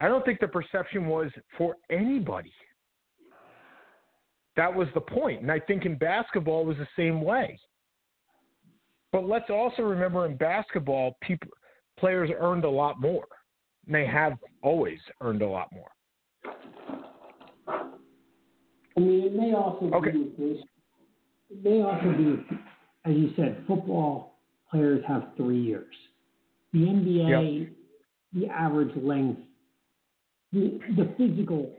I 0.00 0.08
don't 0.08 0.24
think 0.24 0.40
the 0.40 0.48
perception 0.48 1.06
was 1.06 1.30
for 1.56 1.76
anybody. 1.90 2.52
That 4.56 4.72
was 4.72 4.88
the 4.94 5.00
point. 5.00 5.42
And 5.42 5.52
I 5.52 5.60
think 5.60 5.84
in 5.84 5.96
basketball 5.96 6.62
it 6.62 6.66
was 6.66 6.76
the 6.78 6.88
same 6.96 7.20
way. 7.20 7.58
But 9.12 9.24
let's 9.24 9.50
also 9.50 9.82
remember 9.82 10.24
in 10.26 10.36
basketball, 10.36 11.16
people 11.20 11.50
players 11.98 12.30
earned 12.38 12.64
a 12.64 12.70
lot 12.70 13.00
more. 13.00 13.26
And 13.86 13.94
they 13.94 14.06
have 14.06 14.38
always 14.62 15.00
earned 15.20 15.42
a 15.42 15.48
lot 15.48 15.68
more. 15.72 15.90
I 18.98 19.00
mean, 19.00 19.20
it 19.26 19.32
may 19.32 19.52
also 19.54 19.90
Okay. 19.94 20.10
be 20.10 20.24
this. 20.36 20.64
It 21.50 21.62
may 21.62 21.82
also 21.82 22.12
be, 22.18 22.44
as 23.04 23.14
you 23.16 23.32
said, 23.36 23.64
football 23.68 24.40
players 24.68 25.04
have 25.06 25.34
three 25.36 25.60
years. 25.60 25.94
The 26.72 26.80
NBA, 26.88 27.70
the 28.32 28.48
average 28.48 28.94
length, 28.96 29.40
the 30.52 30.80
the 30.96 31.04
physical 31.16 31.70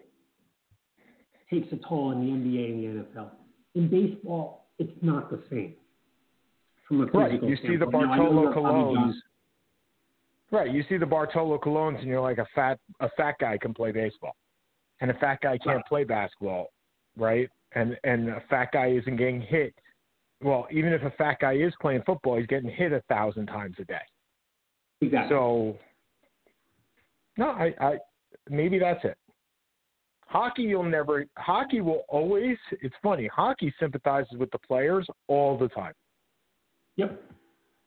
takes 1.49 1.67
a 1.73 1.77
toll 1.77 2.11
in 2.11 2.21
the 2.21 2.31
NBA 2.31 2.71
and 2.71 2.79
the 2.83 3.19
NFL. 3.19 3.31
In 3.75 3.89
baseball, 3.89 4.69
it's 4.79 4.91
not 5.03 5.29
the 5.29 5.41
same. 5.49 5.75
from 6.87 7.01
a 7.01 7.05
physical 7.05 7.19
Right. 7.19 7.43
You 7.43 7.55
see 7.57 7.75
the 7.75 7.85
standpoint. 7.85 7.93
Know 7.93 8.07
Bartolo 8.17 8.41
you're 8.43 8.53
Tommy 8.53 8.79
Colognes. 8.79 8.95
John. 8.95 9.21
Right. 10.51 10.71
You 10.71 10.83
see 10.89 10.97
the 10.97 11.05
Bartolo 11.05 11.57
Colons, 11.59 11.97
and 11.99 12.07
you're 12.07 12.21
like 12.21 12.37
a 12.39 12.45
fat 12.55 12.79
a 13.01 13.09
fat 13.09 13.35
guy 13.39 13.57
can 13.57 13.73
play 13.73 13.91
baseball, 13.91 14.35
and 15.01 15.11
a 15.11 15.13
fat 15.15 15.41
guy 15.41 15.57
can't 15.57 15.75
Right. 15.77 15.85
play 15.85 16.03
basketball, 16.05 16.71
right? 17.19 17.49
And 17.73 17.97
and 18.03 18.29
a 18.29 18.41
fat 18.49 18.69
guy 18.73 18.87
isn't 18.87 19.17
getting 19.17 19.41
hit. 19.41 19.73
Well, 20.41 20.67
even 20.71 20.93
if 20.93 21.03
a 21.03 21.11
fat 21.11 21.37
guy 21.41 21.53
is 21.53 21.73
playing 21.81 22.03
football, 22.05 22.37
he's 22.37 22.47
getting 22.47 22.69
hit 22.69 22.93
a 22.93 23.01
thousand 23.09 23.47
times 23.47 23.75
a 23.79 23.83
day. 23.83 23.99
Exactly. 25.01 25.35
So, 25.35 25.77
no, 27.37 27.49
I, 27.49 27.73
I 27.79 27.97
maybe 28.49 28.79
that's 28.79 29.03
it. 29.03 29.17
Hockey, 30.27 30.63
you'll 30.63 30.83
never. 30.83 31.25
Hockey 31.37 31.81
will 31.81 32.03
always. 32.07 32.57
It's 32.81 32.95
funny. 33.01 33.27
Hockey 33.27 33.73
sympathizes 33.79 34.37
with 34.37 34.51
the 34.51 34.59
players 34.59 35.07
all 35.27 35.57
the 35.57 35.67
time. 35.69 35.93
yep. 36.95 37.21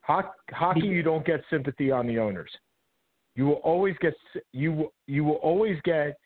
Hoc- 0.00 0.34
hockey, 0.50 0.88
you 0.88 1.02
don't 1.04 1.24
get 1.24 1.42
sympathy 1.48 1.92
on 1.92 2.08
the 2.08 2.18
owners. 2.18 2.50
You 3.36 3.46
will 3.46 3.62
always 3.64 3.94
get 4.00 4.14
you 4.52 4.92
you 5.06 5.24
will 5.24 5.36
always 5.36 5.78
get 5.84 6.16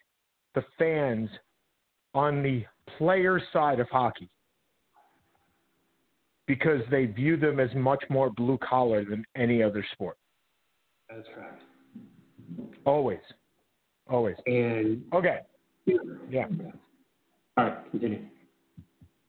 the 0.54 0.64
fans 0.78 1.28
on 2.14 2.42
the 2.42 2.64
players' 2.98 3.42
side 3.52 3.80
of 3.80 3.88
hockey 3.88 4.30
because 6.46 6.80
they 6.90 7.06
view 7.06 7.36
them 7.36 7.58
as 7.58 7.74
much 7.74 8.02
more 8.08 8.30
blue 8.30 8.58
collar 8.58 9.04
than 9.04 9.24
any 9.36 9.62
other 9.62 9.84
sport. 9.92 10.16
That's 11.08 11.26
correct. 11.34 11.62
Always, 12.84 13.18
always. 14.08 14.36
And 14.46 15.02
Okay. 15.12 15.40
Yeah. 15.86 16.46
all 17.56 17.64
right, 17.64 17.90
continue. 17.90 18.22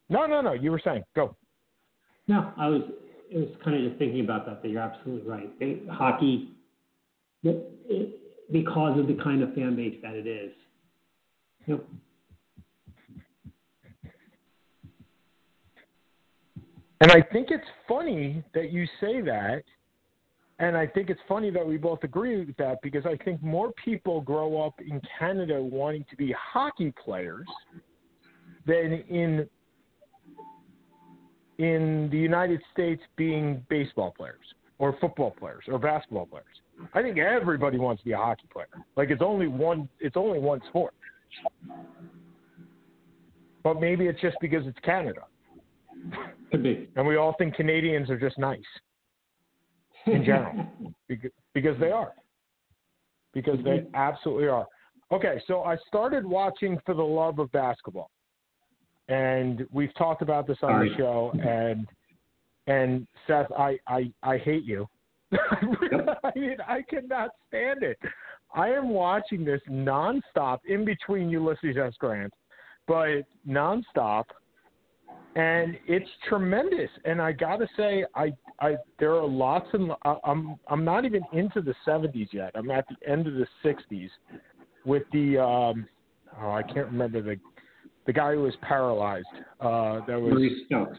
No, 0.10 0.26
no, 0.26 0.42
no. 0.42 0.54
You 0.54 0.72
were 0.72 0.82
saying 0.84 1.04
go. 1.16 1.36
No, 2.28 2.52
I 2.58 2.68
was. 2.68 2.82
It 3.30 3.38
was 3.38 3.50
kind 3.64 3.76
of 3.76 3.84
just 3.84 4.00
thinking 4.00 4.22
about 4.22 4.46
that. 4.46 4.62
That 4.62 4.70
you're 4.70 4.82
absolutely 4.82 5.30
right. 5.30 5.60
They, 5.60 5.82
hockey, 5.92 6.52
it, 7.44 8.52
because 8.52 8.98
of 9.00 9.08
the 9.08 9.18
kind 9.22 9.44
of 9.44 9.54
fan 9.54 9.76
base 9.76 9.98
that 10.02 10.16
it 10.16 10.26
is. 10.26 10.52
Yep. 11.68 11.86
And 17.02 17.12
I 17.12 17.22
think 17.22 17.50
it's 17.52 17.68
funny 17.88 18.44
that 18.54 18.72
you 18.72 18.86
say 19.00 19.22
that. 19.22 19.64
And 20.60 20.76
I 20.76 20.88
think 20.88 21.12
it's 21.12 21.22
funny 21.28 21.52
that 21.52 21.66
we 21.66 21.78
both 21.78 22.04
agree 22.04 22.44
with 22.44 22.58
that 22.58 22.82
because 22.82 23.06
I 23.06 23.16
think 23.24 23.44
more 23.44 23.72
people 23.84 24.22
grow 24.22 24.60
up 24.60 24.74
in 24.82 25.00
Canada 25.20 25.62
wanting 25.62 26.04
to 26.10 26.16
be 26.16 26.34
hockey 26.34 26.92
players 27.04 27.46
than 28.66 29.04
in 29.10 29.48
in 31.60 32.08
the 32.12 32.18
United 32.18 32.62
States 32.72 33.02
being 33.16 33.64
baseball 33.70 34.14
players 34.16 34.54
or 34.80 34.96
football 35.00 35.32
players 35.32 35.64
or 35.68 35.80
basketball 35.80 36.26
players. 36.26 36.46
I 36.94 37.02
think 37.02 37.18
everybody 37.18 37.78
wants 37.78 38.02
to 38.02 38.06
be 38.06 38.12
a 38.12 38.18
hockey 38.18 38.48
player. 38.52 38.68
Like 38.96 39.10
it's 39.10 39.22
only 39.22 39.48
one 39.48 39.88
it's 40.00 40.18
only 40.18 40.40
one 40.40 40.62
sport. 40.70 40.94
But 43.64 43.80
maybe 43.80 44.08
it's 44.08 44.22
just 44.22 44.38
because 44.42 44.66
it's 44.66 44.80
Canada. 44.80 45.22
Could 46.52 46.64
be. 46.64 46.90
And 46.96 47.06
we 47.06 47.18
all 47.18 47.36
think 47.38 47.56
Canadians 47.56 48.10
are 48.10 48.20
just 48.20 48.38
nice 48.38 48.60
in 50.06 50.24
general 50.24 50.66
because, 51.08 51.32
because 51.54 51.80
they 51.80 51.92
are. 51.92 52.14
Because 53.34 53.58
they 53.64 53.80
mm-hmm. 53.80 53.96
absolutely 53.96 54.48
are. 54.48 54.66
Okay, 55.12 55.42
so 55.48 55.64
I 55.64 55.78
started 55.88 56.26
watching 56.26 56.80
for 56.86 56.94
the 56.94 57.04
love 57.04 57.40
of 57.40 57.52
basketball. 57.52 58.10
And 59.10 59.66
we've 59.72 59.94
talked 59.96 60.22
about 60.22 60.48
this 60.48 60.58
on 60.62 60.70
Sorry. 60.70 60.90
the 60.90 60.98
show 60.98 61.32
and 61.42 61.88
and 62.68 63.08
Seth, 63.26 63.50
I 63.58 63.78
I, 63.88 64.12
I 64.22 64.38
hate 64.38 64.66
you. 64.66 64.88
I 65.32 66.32
mean, 66.36 66.58
I 66.68 66.82
cannot 66.90 67.30
stand 67.48 67.84
it. 67.84 67.98
I 68.54 68.70
am 68.70 68.90
watching 68.90 69.46
this 69.46 69.62
nonstop 69.70 70.60
in 70.68 70.84
between 70.84 71.30
Ulysses 71.30 71.78
S. 71.78 71.94
Grant, 72.00 72.34
but 72.88 73.24
nonstop 73.48 74.26
and 75.38 75.78
it's 75.88 76.10
tremendous. 76.28 76.90
And 77.06 77.22
I 77.22 77.32
got 77.32 77.58
to 77.58 77.68
say, 77.78 78.04
I, 78.16 78.34
I, 78.60 78.76
there 79.00 79.14
are 79.14 79.28
lots 79.28 79.68
and 79.72 79.92
I'm, 80.24 80.58
I'm 80.68 80.84
not 80.84 81.06
even 81.06 81.22
into 81.32 81.62
the 81.62 81.76
70s 81.88 82.30
yet. 82.34 82.52
I'm 82.56 82.72
at 82.72 82.86
the 82.90 83.10
end 83.10 83.28
of 83.28 83.36
the 83.36 83.46
60s 83.64 84.10
with 84.84 85.04
the, 85.14 85.38
um, 85.38 85.88
oh, 86.42 86.52
I 86.52 86.64
can't 86.64 86.88
remember 86.88 87.22
the, 87.22 87.36
the 88.08 88.14
guy 88.14 88.34
who 88.34 88.42
was 88.42 88.56
paralyzed. 88.64 89.28
Uh, 89.62 90.00
that 90.08 90.20
was 90.20 90.34
Maurice 90.34 90.66
Stokes. 90.66 90.98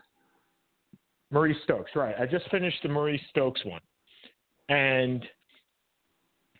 Maurice 1.33 1.57
Stokes, 1.65 1.91
right? 1.97 2.15
I 2.19 2.25
just 2.25 2.49
finished 2.49 2.79
the 2.85 2.91
Maurice 2.91 3.21
Stokes 3.31 3.65
one, 3.65 3.81
and 4.69 5.27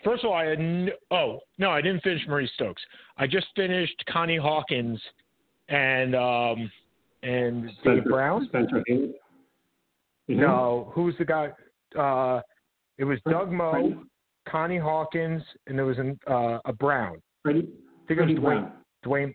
first 0.05 0.25
of 0.25 0.31
all, 0.31 0.37
I 0.37 0.45
had 0.47 0.59
no, 0.59 0.93
oh 1.11 1.39
no, 1.57 1.71
I 1.71 1.81
didn't 1.81 2.03
finish 2.03 2.21
Maurice 2.29 2.51
Stokes. 2.55 2.83
I 3.17 3.27
just 3.27 3.47
finished 3.57 4.03
Connie 4.13 4.37
Hawkins 4.37 5.01
and 5.71 6.15
um 6.15 6.71
and 7.23 7.71
Dave 7.85 8.05
Brown. 8.05 8.47
Spencer 8.49 8.83
Haywood. 8.87 9.15
Mhm. 10.29 10.37
No, 10.37 10.91
who's 10.95 11.17
the 11.19 11.25
guy? 11.25 11.53
Uh, 11.97 12.41
it 12.99 13.05
was 13.05 13.19
Doug 13.23 13.51
Moe, 13.51 14.05
Connie 14.47 14.79
Hawkins, 14.79 15.43
and 15.67 15.79
there 15.79 15.87
was 15.87 15.99
an, 15.99 16.19
uh, 16.27 16.59
a 16.65 16.73
Brown. 16.73 17.21
Freddie, 17.43 17.61
I 17.61 18.07
think 18.07 18.19
Freddie 18.19 18.35
it 18.35 18.43
was 18.43 18.53
Dwayne. 18.53 18.61
Brown. 18.61 18.85
Dwayne. 19.05 19.35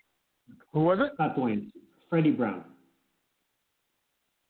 Who 0.71 0.79
was 0.81 0.99
it? 0.99 1.11
Not 1.19 1.35
Dwayne. 1.35 1.71
Freddie 2.09 2.31
Brown. 2.31 2.63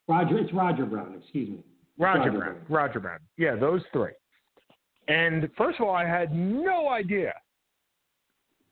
Roger. 0.08 0.38
It's 0.38 0.52
Roger 0.54 0.86
Brown. 0.86 1.15
Excuse 1.22 1.50
me. 1.50 1.63
Roger, 1.98 2.19
Roger 2.19 2.32
Brown. 2.32 2.54
Brown. 2.54 2.65
Roger 2.69 3.00
Brown. 3.00 3.19
Yeah, 3.38 3.56
those 3.56 3.82
three. 3.93 4.12
And 5.08 5.50
first 5.58 5.80
of 5.80 5.88
all, 5.88 5.96
I 5.96 6.06
had 6.06 6.34
no 6.34 6.89
idea 6.89 7.34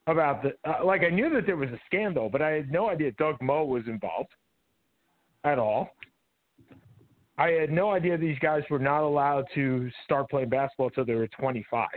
about 0.08 0.43
the 0.43 0.54
uh, 0.69 0.84
like 0.84 1.04
I 1.04 1.10
knew 1.10 1.30
that 1.30 1.45
there 1.45 1.58
was 1.58 1.69
a 1.69 1.80
scandal, 1.86 2.30
but 2.30 2.41
I 2.41 2.50
had 2.52 2.71
no 2.71 2.89
idea 2.89 3.12
Doug 3.13 3.41
Moe 3.41 3.63
was 3.63 3.84
involved 3.88 4.30
at 5.43 5.60
all. 5.60 5.89
I 7.38 7.49
had 7.51 7.71
no 7.71 7.91
idea 7.91 8.17
these 8.17 8.39
guys 8.39 8.63
were 8.69 8.80
not 8.80 9.01
allowed 9.04 9.45
to 9.56 9.89
start 10.04 10.30
playing 10.30 10.49
basketball 10.49 10.88
until 10.88 11.06
they 11.06 11.15
were 11.15 11.27
25. 11.27 11.88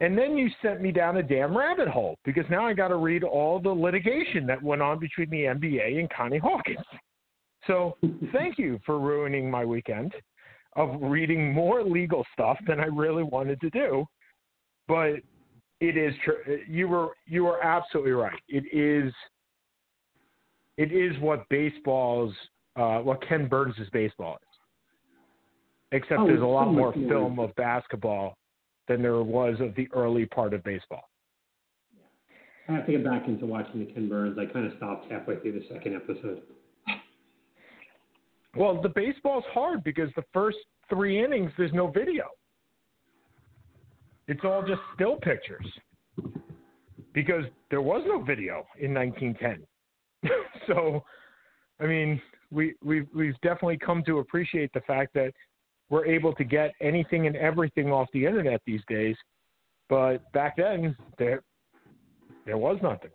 And 0.00 0.18
then 0.18 0.36
you 0.36 0.50
sent 0.60 0.80
me 0.80 0.90
down 0.92 1.16
a 1.18 1.22
damn 1.22 1.56
rabbit 1.56 1.88
hole 1.88 2.18
because 2.24 2.44
now 2.50 2.66
I 2.66 2.74
got 2.74 2.88
to 2.88 2.96
read 2.96 3.24
all 3.24 3.60
the 3.60 3.70
litigation 3.70 4.46
that 4.46 4.62
went 4.62 4.82
on 4.82 4.98
between 4.98 5.30
the 5.30 5.44
NBA 5.44 5.98
and 5.98 6.10
Connie 6.10 6.38
Hawkins. 6.38 6.84
So 7.66 7.96
thank 8.32 8.58
you 8.58 8.80
for 8.84 8.98
ruining 8.98 9.50
my 9.50 9.64
weekend 9.64 10.12
of 10.74 10.96
reading 11.00 11.52
more 11.52 11.84
legal 11.84 12.24
stuff 12.32 12.58
than 12.66 12.80
I 12.80 12.86
really 12.86 13.22
wanted 13.22 13.60
to 13.60 13.70
do. 13.70 14.04
But 14.88 15.16
it 15.80 15.96
is 15.96 16.14
true. 16.24 16.38
You 16.68 16.88
were 16.88 17.10
you 17.26 17.44
were 17.44 17.62
absolutely 17.62 18.12
right. 18.12 18.40
It 18.48 18.64
is 18.72 19.12
it 20.76 20.92
is 20.92 21.18
what 21.20 21.48
baseball's 21.48 22.34
uh, 22.76 22.98
what 22.98 23.26
Ken 23.26 23.48
Burns' 23.48 23.76
baseball 23.92 24.36
is. 24.40 24.48
Except 25.92 26.20
Oh, 26.20 26.26
there's 26.26 26.40
a 26.40 26.46
lot 26.46 26.68
so 26.68 26.72
more 26.72 26.92
film 26.92 27.38
of 27.38 27.54
basketball 27.56 28.36
than 28.88 29.02
there 29.02 29.22
was 29.22 29.60
of 29.60 29.74
the 29.74 29.88
early 29.92 30.24
part 30.26 30.54
of 30.54 30.64
baseball. 30.64 31.04
I 32.68 32.72
have 32.72 32.86
to 32.86 32.92
get 32.92 33.04
back 33.04 33.26
into 33.26 33.44
watching 33.44 33.84
the 33.84 33.92
Ken 33.92 34.08
Burns. 34.08 34.38
I 34.38 34.46
kind 34.46 34.66
of 34.66 34.72
stopped 34.78 35.10
halfway 35.10 35.38
through 35.40 35.52
the 35.52 35.66
second 35.70 35.96
episode. 35.96 36.42
Well, 38.56 38.80
the 38.80 38.88
baseball's 38.88 39.44
hard 39.52 39.82
because 39.82 40.10
the 40.16 40.24
first 40.32 40.58
three 40.88 41.22
innings 41.22 41.50
there's 41.56 41.72
no 41.72 41.88
video. 41.88 42.28
It's 44.28 44.40
all 44.44 44.62
just 44.62 44.80
still 44.94 45.16
pictures. 45.16 45.66
Because 47.12 47.44
there 47.70 47.82
was 47.82 48.02
no 48.06 48.22
video 48.22 48.64
in 48.78 48.94
1910. 48.94 49.66
so, 50.66 51.04
I 51.80 51.86
mean, 51.86 52.20
we 52.50 52.74
we've 52.84 53.08
we've 53.14 53.40
definitely 53.42 53.78
come 53.78 54.02
to 54.04 54.18
appreciate 54.18 54.72
the 54.72 54.80
fact 54.82 55.14
that 55.14 55.32
we're 55.90 56.06
able 56.06 56.34
to 56.34 56.44
get 56.44 56.72
anything 56.80 57.26
and 57.26 57.36
everything 57.36 57.90
off 57.90 58.08
the 58.12 58.24
internet 58.24 58.60
these 58.66 58.82
days. 58.88 59.16
But 59.88 60.30
back 60.32 60.56
then 60.56 60.96
there 61.18 61.42
there 62.46 62.58
was 62.58 62.78
nothing. 62.82 63.10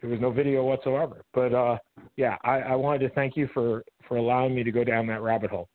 There 0.00 0.10
was 0.10 0.20
no 0.20 0.30
video 0.30 0.64
whatsoever. 0.64 1.22
But 1.32 1.54
uh 1.54 1.78
yeah, 2.16 2.36
I, 2.44 2.60
I 2.60 2.74
wanted 2.74 3.00
to 3.00 3.10
thank 3.14 3.36
you 3.36 3.48
for 3.54 3.84
for 4.08 4.16
allowing 4.16 4.54
me 4.54 4.64
to 4.64 4.72
go 4.72 4.84
down 4.84 5.06
that 5.08 5.22
rabbit 5.22 5.50
hole. 5.50 5.68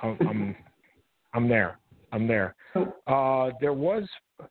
I'm 0.00 0.16
I'm, 0.20 0.56
I'm 1.34 1.48
there. 1.48 1.78
I'm 2.12 2.26
there. 2.26 2.54
Uh, 3.06 3.50
there 3.60 3.74
was 3.74 4.08
there 4.38 4.48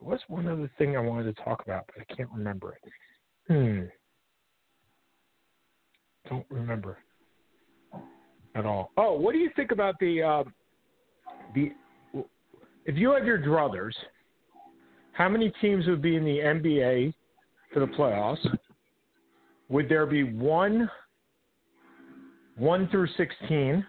was 0.00 0.20
one 0.28 0.46
other 0.46 0.70
thing 0.78 0.96
I 0.96 1.00
wanted 1.00 1.34
to 1.34 1.42
talk 1.42 1.62
about, 1.62 1.86
but 1.86 2.02
I 2.02 2.14
can't 2.14 2.30
remember 2.30 2.74
it. 2.74 2.92
Hmm. 3.48 3.86
Don't 6.32 6.46
remember 6.48 6.96
at 8.54 8.64
all. 8.64 8.90
Oh, 8.96 9.12
what 9.18 9.32
do 9.32 9.38
you 9.38 9.50
think 9.54 9.70
about 9.70 9.96
the 10.00 10.22
uh, 10.22 10.44
the 11.54 11.72
if 12.86 12.96
you 12.96 13.12
had 13.12 13.26
your 13.26 13.38
druthers? 13.38 13.92
How 15.12 15.28
many 15.28 15.52
teams 15.60 15.86
would 15.88 16.00
be 16.00 16.16
in 16.16 16.24
the 16.24 16.38
NBA 16.38 17.12
for 17.74 17.80
the 17.80 17.86
playoffs? 17.86 18.38
Would 19.68 19.90
there 19.90 20.06
be 20.06 20.22
one 20.22 20.88
one 22.56 22.88
through 22.88 23.08
sixteen, 23.18 23.84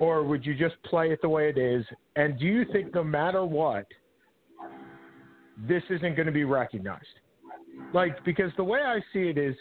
or 0.00 0.24
would 0.24 0.44
you 0.44 0.56
just 0.56 0.74
play 0.82 1.12
it 1.12 1.20
the 1.22 1.28
way 1.28 1.48
it 1.48 1.56
is? 1.56 1.84
And 2.16 2.36
do 2.36 2.46
you 2.46 2.64
think 2.72 2.96
no 2.96 3.04
matter 3.04 3.44
what, 3.44 3.86
this 5.68 5.84
isn't 5.88 6.16
going 6.16 6.26
to 6.26 6.32
be 6.32 6.42
recognized? 6.42 7.06
Like, 7.94 8.24
because 8.24 8.50
the 8.56 8.64
way 8.64 8.80
I 8.80 8.98
see 9.12 9.28
it 9.28 9.38
is 9.38 9.54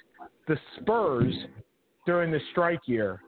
the 0.52 0.60
Spurs 0.82 1.34
during 2.06 2.32
the 2.32 2.40
strike 2.52 2.82
year, 2.86 3.22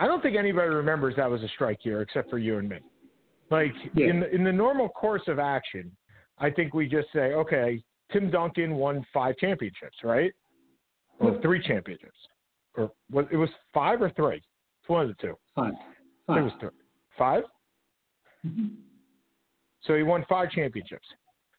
I 0.00 0.06
don't 0.06 0.22
think 0.22 0.36
anybody 0.36 0.68
remembers 0.68 1.14
that 1.16 1.30
was 1.30 1.42
a 1.42 1.48
strike 1.48 1.84
year 1.84 2.00
except 2.02 2.30
for 2.30 2.38
you 2.38 2.58
and 2.58 2.68
me. 2.68 2.78
Like, 3.50 3.72
Yeah. 3.94 4.06
in, 4.06 4.20
the, 4.20 4.34
in 4.34 4.42
the 4.44 4.52
normal 4.52 4.88
course 4.88 5.22
of 5.28 5.38
action, 5.38 5.94
I 6.38 6.50
think 6.50 6.72
we 6.74 6.88
just 6.88 7.08
say, 7.12 7.34
okay, 7.34 7.82
Tim 8.12 8.30
Duncan 8.30 8.74
won 8.76 9.04
five 9.12 9.36
championships, 9.36 9.98
right? 10.02 10.32
Or 11.20 11.38
three 11.42 11.62
championships. 11.62 12.16
Or 12.76 12.90
was, 13.10 13.26
it 13.30 13.36
was 13.36 13.50
five 13.72 14.00
or 14.02 14.10
three? 14.10 14.36
It's 14.80 14.88
one 14.88 15.02
of 15.02 15.08
the 15.08 15.14
two. 15.22 15.34
Five. 15.54 15.74
Five. 16.26 16.38
it 16.38 16.42
was 16.42 16.52
three. 16.60 16.70
Five? 17.18 17.44
Mhm. 18.46 18.70
So 19.82 19.94
he 19.94 20.02
won 20.02 20.24
five 20.28 20.50
championships. 20.50 21.06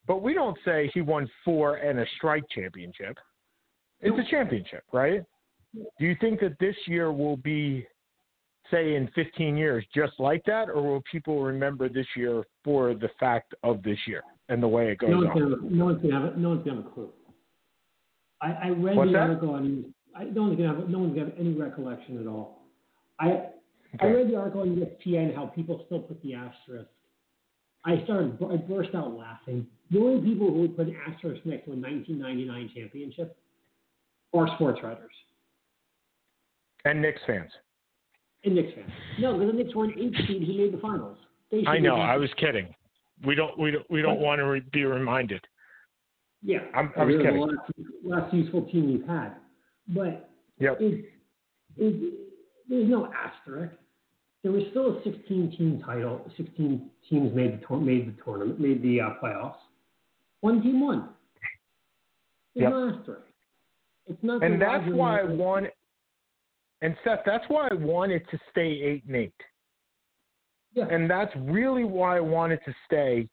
But 0.08 0.22
we 0.22 0.34
don't 0.34 0.58
say 0.66 0.90
he 0.94 1.02
won 1.02 1.30
four 1.44 1.76
and 1.76 2.00
a 2.00 2.06
strike 2.18 2.44
championship. 2.50 3.18
It's 4.06 4.28
a 4.28 4.32
championship, 4.32 4.84
right? 4.94 5.24
Do 5.74 6.06
you 6.06 6.16
think 6.22 6.40
that 6.42 6.58
this 6.60 6.76
year 6.86 7.12
will 7.12 7.38
be, 7.38 7.86
say, 8.70 8.96
in 8.96 9.10
15 9.16 9.58
years, 9.58 9.84
just 9.94 10.14
like 10.20 10.44
that, 10.46 10.70
or 10.70 10.82
will 10.82 11.04
people 11.12 11.42
remember 11.42 11.90
this 11.90 12.06
year 12.16 12.44
for 12.64 12.94
the 12.94 13.10
fact 13.20 13.56
of 13.64 13.82
this 13.84 13.98
year 14.08 14.22
and 14.50 14.62
the 14.62 14.68
way 14.68 14.92
it 14.92 15.00
goes 15.00 15.10
No 15.10 15.18
one's, 15.18 15.30
on? 15.30 15.40
gonna, 15.40 15.76
no 15.76 15.86
one's 15.86 16.02
gonna 16.02 16.22
have 16.22 16.38
no 16.38 16.50
one's 16.50 16.64
gonna 16.66 16.78
have 16.78 16.86
a 16.86 16.90
clue. 16.90 17.10
I, 18.42 18.52
I 18.52 18.70
read 18.70 18.96
What's 18.96 19.10
the 19.10 19.14
that? 19.14 19.22
article 19.22 19.50
on 19.50 19.94
I 20.16 20.26
no 20.26 20.44
one's 20.44 20.58
gonna 20.58 20.76
have 20.80 20.90
no 20.90 21.00
one's 21.00 21.16
gonna 21.16 21.30
have 21.32 21.40
any 21.40 21.54
recollection 21.54 22.20
at 22.20 22.28
all. 22.28 22.68
I 23.20 23.26
I 23.28 23.48
Okay. 23.96 24.12
read 24.14 24.30
the 24.30 24.36
article 24.36 24.62
on 24.62 24.76
ESPN 24.76 25.34
how 25.36 25.48
people 25.48 25.82
still 25.88 26.00
put 26.00 26.22
the 26.22 26.36
asterisk. 26.36 26.90
I 27.86 28.04
started 28.04 28.38
I 28.50 28.58
burst 28.58 28.94
out 28.94 29.18
laughing. 29.18 29.66
The 29.92 30.00
only 30.00 30.22
people 30.30 30.48
who 30.52 30.62
would 30.62 30.78
put 30.78 30.88
an 30.88 30.98
asterisk 31.08 31.46
next 31.46 31.66
to 31.66 31.72
a 31.72 31.76
1999 31.76 32.72
championship 32.76 33.38
are 34.38 34.48
sports 34.56 34.80
writers 34.84 35.12
And 36.86 37.02
Knicks 37.02 37.22
fans. 37.28 37.52
and 38.44 38.56
Knicks 38.56 38.74
fans. 38.76 38.92
No, 39.20 39.34
because 39.38 39.52
the 39.56 39.58
Knicks 39.64 39.76
were 39.76 39.86
an 39.86 39.94
eight 39.98 40.14
seed 40.28 40.44
who 40.48 40.54
made 40.58 40.74
the 40.74 40.78
finals. 40.80 41.18
I 41.68 41.78
know. 41.80 41.96
I 41.96 42.18
was 42.18 42.30
kidding. 42.38 42.74
We 43.26 43.34
don't. 43.36 43.58
We 43.58 43.72
don't. 43.72 43.90
We 43.90 44.02
don't 44.02 44.20
want 44.20 44.40
to 44.40 44.46
re- 44.46 44.64
be 44.74 44.84
reminded. 44.84 45.42
Yeah, 46.42 46.60
I'm- 46.76 46.92
I 46.98 47.06
was 47.06 47.16
kidding. 47.16 47.40
The 47.40 47.46
last, 47.46 47.72
last 48.24 48.34
useful 48.34 48.64
team 48.70 48.92
we've 48.92 49.08
had, 49.08 49.36
but 49.88 50.30
Yep. 50.60 50.78
it, 50.82 51.06
it, 51.78 52.14
there's 52.70 52.90
no 52.90 53.12
asterisk. 53.14 53.74
There 54.44 54.52
was 54.52 54.64
still 54.72 54.98
a 54.98 55.04
16 55.04 55.56
team 55.58 55.82
title. 55.86 56.30
16 56.38 56.90
teams 57.10 57.34
made 57.36 57.60
the 57.68 57.76
made 57.78 58.08
the 58.16 58.22
tournament, 58.24 58.60
made 58.60 58.82
the 58.84 59.02
uh, 59.02 59.10
playoffs. 59.24 59.56
One 60.42 60.62
team 60.62 60.82
won. 60.82 61.10
There's 62.54 62.64
Yep. 62.64 62.72
no 62.72 62.90
asterisk. 63.00 63.22
It's 64.08 64.22
not. 64.24 64.44
And 64.44 64.62
that's 64.62 64.88
why 64.88 65.20
I 65.20 65.24
want. 65.24 65.68
And 66.82 66.96
Seth, 67.04 67.20
that's 67.26 67.46
why 67.48 67.68
I 67.72 67.74
wanted 67.74 68.24
to 68.30 68.40
stay 68.52 68.82
eight 68.82 69.04
and 69.08 69.16
eight. 69.16 69.34
Yeah. 70.74 70.88
And 70.92 71.10
that's 71.10 71.32
really 71.38 71.86
why 71.86 72.18
I 72.18 72.20
wanted 72.20 72.60
to 72.66 72.74
stay 72.86 73.30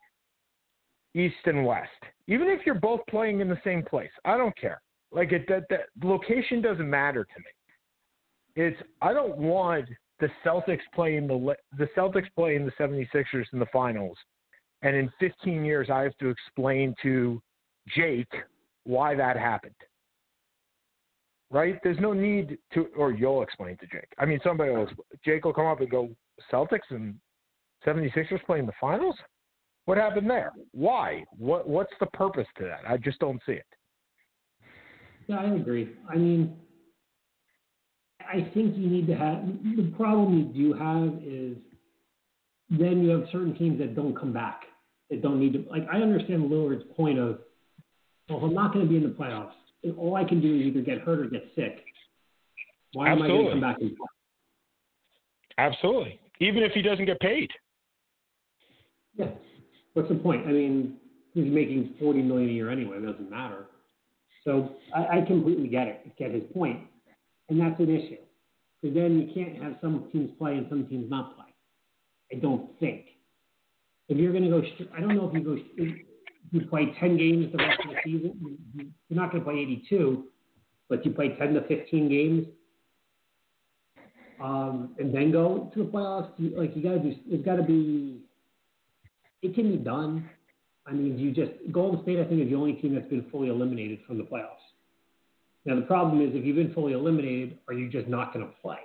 east 1.14 1.34
and 1.44 1.66
west. 1.66 1.90
Even 2.28 2.48
if 2.48 2.60
you're 2.64 2.76
both 2.76 3.00
playing 3.10 3.40
in 3.40 3.48
the 3.48 3.60
same 3.64 3.82
place, 3.82 4.10
I 4.24 4.36
don't 4.36 4.56
care. 4.56 4.80
Like 5.10 5.32
it, 5.32 5.46
that, 5.48 5.64
that 5.68 5.86
location 6.02 6.62
doesn't 6.62 6.88
matter 6.88 7.24
to 7.24 7.38
me. 7.38 8.64
It's 8.64 8.80
I 9.00 9.12
don't 9.12 9.36
want 9.36 9.88
the 10.20 10.28
Celtics 10.44 10.80
playing 10.94 11.26
the 11.26 11.54
the 11.76 11.88
Celtics 11.96 12.28
playing 12.34 12.64
the 12.64 12.72
76ers 12.78 13.44
in 13.52 13.58
the 13.58 13.66
finals, 13.72 14.16
and 14.82 14.94
in 14.94 15.10
15 15.20 15.64
years 15.64 15.88
I 15.90 16.02
have 16.02 16.16
to 16.18 16.28
explain 16.28 16.94
to 17.02 17.42
Jake 17.94 18.32
why 18.84 19.14
that 19.14 19.36
happened. 19.36 19.74
Right? 21.52 21.78
There's 21.84 22.00
no 22.00 22.14
need 22.14 22.56
to, 22.72 22.86
or 22.96 23.12
you'll 23.12 23.42
explain 23.42 23.76
to 23.76 23.86
Jake. 23.86 24.08
I 24.18 24.24
mean, 24.24 24.40
somebody 24.42 24.70
will. 24.70 24.88
Jake 25.24 25.44
will 25.44 25.52
come 25.52 25.66
up 25.66 25.80
and 25.80 25.90
go, 25.90 26.08
Celtics 26.50 26.90
and 26.90 27.14
76ers 27.86 28.42
playing 28.46 28.66
the 28.66 28.72
finals? 28.80 29.16
What 29.84 29.98
happened 29.98 30.30
there? 30.30 30.52
Why? 30.72 31.24
What 31.36 31.68
What's 31.68 31.92
the 32.00 32.06
purpose 32.06 32.46
to 32.58 32.64
that? 32.64 32.80
I 32.88 32.96
just 32.96 33.18
don't 33.18 33.40
see 33.44 33.52
it. 33.52 33.66
Yeah, 35.26 35.40
I 35.40 35.54
agree. 35.54 35.90
I 36.08 36.16
mean, 36.16 36.56
I 38.20 38.48
think 38.54 38.76
you 38.76 38.88
need 38.88 39.06
to 39.08 39.14
have 39.14 39.44
the 39.76 39.92
problem 39.96 40.38
you 40.38 40.44
do 40.44 40.72
have 40.74 41.22
is 41.22 41.56
then 42.70 43.02
you 43.02 43.10
have 43.10 43.24
certain 43.30 43.54
teams 43.54 43.78
that 43.80 43.94
don't 43.94 44.18
come 44.18 44.32
back 44.32 44.62
that 45.10 45.22
don't 45.22 45.40
need 45.40 45.52
to. 45.54 45.64
Like 45.68 45.86
I 45.92 45.98
understand 45.98 46.50
Lillard's 46.50 46.84
point 46.96 47.18
of, 47.18 47.40
well, 48.28 48.44
I'm 48.44 48.54
not 48.54 48.72
going 48.72 48.86
to 48.86 48.90
be 48.90 48.96
in 48.96 49.02
the 49.02 49.10
playoffs. 49.10 49.52
All 49.98 50.16
I 50.16 50.24
can 50.24 50.40
do 50.40 50.54
is 50.54 50.62
either 50.66 50.80
get 50.80 51.00
hurt 51.00 51.20
or 51.20 51.24
get 51.24 51.44
sick. 51.54 51.84
Why 52.92 53.10
am 53.10 53.22
I 53.22 53.26
going 53.26 53.46
to 53.46 53.50
come 53.52 53.60
back 53.60 53.76
and 53.80 53.96
play? 53.96 54.06
Absolutely. 55.58 56.20
Even 56.40 56.62
if 56.62 56.72
he 56.72 56.82
doesn't 56.82 57.04
get 57.04 57.18
paid. 57.20 57.50
Yeah. 59.14 59.28
What's 59.94 60.08
the 60.08 60.14
point? 60.14 60.46
I 60.46 60.52
mean, 60.52 60.96
he's 61.34 61.52
making 61.52 61.94
forty 62.00 62.22
million 62.22 62.50
a 62.50 62.52
year 62.52 62.70
anyway. 62.70 62.98
It 62.98 63.06
doesn't 63.06 63.30
matter. 63.30 63.66
So 64.44 64.76
I, 64.94 65.18
I 65.18 65.20
completely 65.26 65.68
get 65.68 65.86
it. 65.86 66.16
Get 66.18 66.32
his 66.32 66.42
point. 66.54 66.78
point, 66.78 66.88
and 67.48 67.60
that's 67.60 67.78
an 67.80 67.94
issue. 67.94 68.16
Because 68.80 68.96
then 68.96 69.18
you 69.18 69.32
can't 69.34 69.62
have 69.62 69.76
some 69.80 70.08
teams 70.12 70.30
play 70.38 70.56
and 70.56 70.66
some 70.68 70.86
teams 70.86 71.10
not 71.10 71.36
play. 71.36 71.46
I 72.32 72.36
don't 72.36 72.68
think. 72.80 73.04
If 74.08 74.18
you're 74.18 74.32
going 74.32 74.44
to 74.44 74.50
go, 74.50 74.62
I 74.96 75.00
don't 75.00 75.16
know 75.16 75.28
if 75.28 75.34
you 75.34 75.44
go. 75.44 75.56
You 76.52 76.60
play 76.66 76.94
ten 77.00 77.16
games 77.16 77.50
the 77.50 77.58
rest 77.58 77.80
of 77.84 77.90
the 77.90 77.96
season. 78.04 78.38
you- 78.42 78.58
you- 78.74 78.90
You're 79.08 79.20
not 79.20 79.30
going 79.32 79.42
to 79.42 79.50
play 79.50 79.58
eighty-two, 79.58 80.28
but 80.88 81.04
you 81.04 81.10
play 81.12 81.30
ten 81.36 81.54
to 81.54 81.62
fifteen 81.62 82.08
games. 82.08 82.46
Um, 84.40 84.94
and 84.98 85.14
then 85.14 85.30
go 85.30 85.70
to 85.72 85.84
the 85.84 85.90
playoffs. 85.90 86.30
You, 86.38 86.50
like 86.50 86.74
you 86.76 86.82
got 86.82 86.94
to 86.94 86.98
do. 87.00 87.14
It's 87.30 87.44
got 87.44 87.56
to 87.56 87.62
be 87.62 88.20
it 89.42 89.54
can 89.54 89.70
be 89.72 89.76
done. 89.78 90.28
I 90.86 90.92
mean, 90.92 91.18
you 91.18 91.30
just 91.32 91.52
Golden 91.70 92.02
State, 92.02 92.18
I 92.18 92.24
think, 92.24 92.40
is 92.42 92.48
the 92.48 92.54
only 92.56 92.74
team 92.74 92.94
that's 92.94 93.08
been 93.08 93.28
fully 93.30 93.48
eliminated 93.48 94.00
from 94.06 94.18
the 94.18 94.24
playoffs. 94.24 94.56
Now 95.64 95.76
the 95.76 95.82
problem 95.82 96.20
is, 96.20 96.34
if 96.34 96.44
you've 96.44 96.56
been 96.56 96.74
fully 96.74 96.92
eliminated, 96.92 97.58
are 97.68 97.74
you 97.74 97.88
just 97.88 98.08
not 98.08 98.32
going 98.34 98.44
to 98.46 98.52
play? 98.60 98.78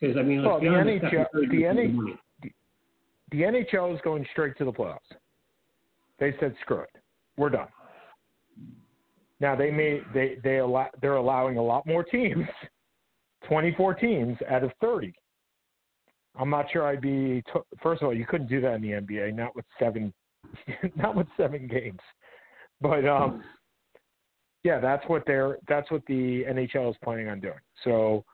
Because 0.00 0.16
I 0.16 0.22
mean, 0.22 0.38
let's 0.42 0.48
Well, 0.48 0.60
be 0.60 0.68
the 0.68 0.74
honest, 0.74 1.04
NHL 1.04 1.26
the 1.32 1.88
money. 1.88 2.18
The 3.30 3.42
NHL 3.42 3.94
is 3.94 4.00
going 4.02 4.26
straight 4.32 4.56
to 4.58 4.64
the 4.64 4.72
playoffs. 4.72 4.98
They 6.18 6.34
said, 6.40 6.54
"Screw 6.62 6.80
it, 6.80 6.90
we're 7.36 7.50
done." 7.50 7.68
Now 9.40 9.54
they 9.56 9.70
may 9.70 10.00
they 10.12 10.36
they 10.42 10.58
allow 10.58 10.88
they're 11.00 11.16
allowing 11.16 11.58
a 11.58 11.62
lot 11.62 11.86
more 11.86 12.04
teams, 12.04 12.46
twenty 13.48 13.74
four 13.76 13.94
teams 13.94 14.36
out 14.48 14.64
of 14.64 14.70
thirty. 14.80 15.14
I'm 16.36 16.50
not 16.50 16.66
sure 16.72 16.86
I'd 16.86 17.00
be. 17.00 17.42
T- 17.52 17.60
First 17.82 18.02
of 18.02 18.08
all, 18.08 18.14
you 18.14 18.26
couldn't 18.26 18.48
do 18.48 18.60
that 18.60 18.74
in 18.74 18.82
the 18.82 18.90
NBA, 18.90 19.34
not 19.34 19.54
with 19.54 19.64
seven, 19.78 20.12
not 20.96 21.14
with 21.14 21.26
seven 21.36 21.68
games. 21.68 22.00
But 22.80 23.06
um, 23.06 23.42
yeah, 24.64 24.80
that's 24.80 25.04
what 25.08 25.24
they're 25.26 25.58
that's 25.68 25.90
what 25.90 26.02
the 26.06 26.44
NHL 26.48 26.90
is 26.90 26.96
planning 27.04 27.28
on 27.28 27.40
doing. 27.40 27.54
So, 27.84 28.24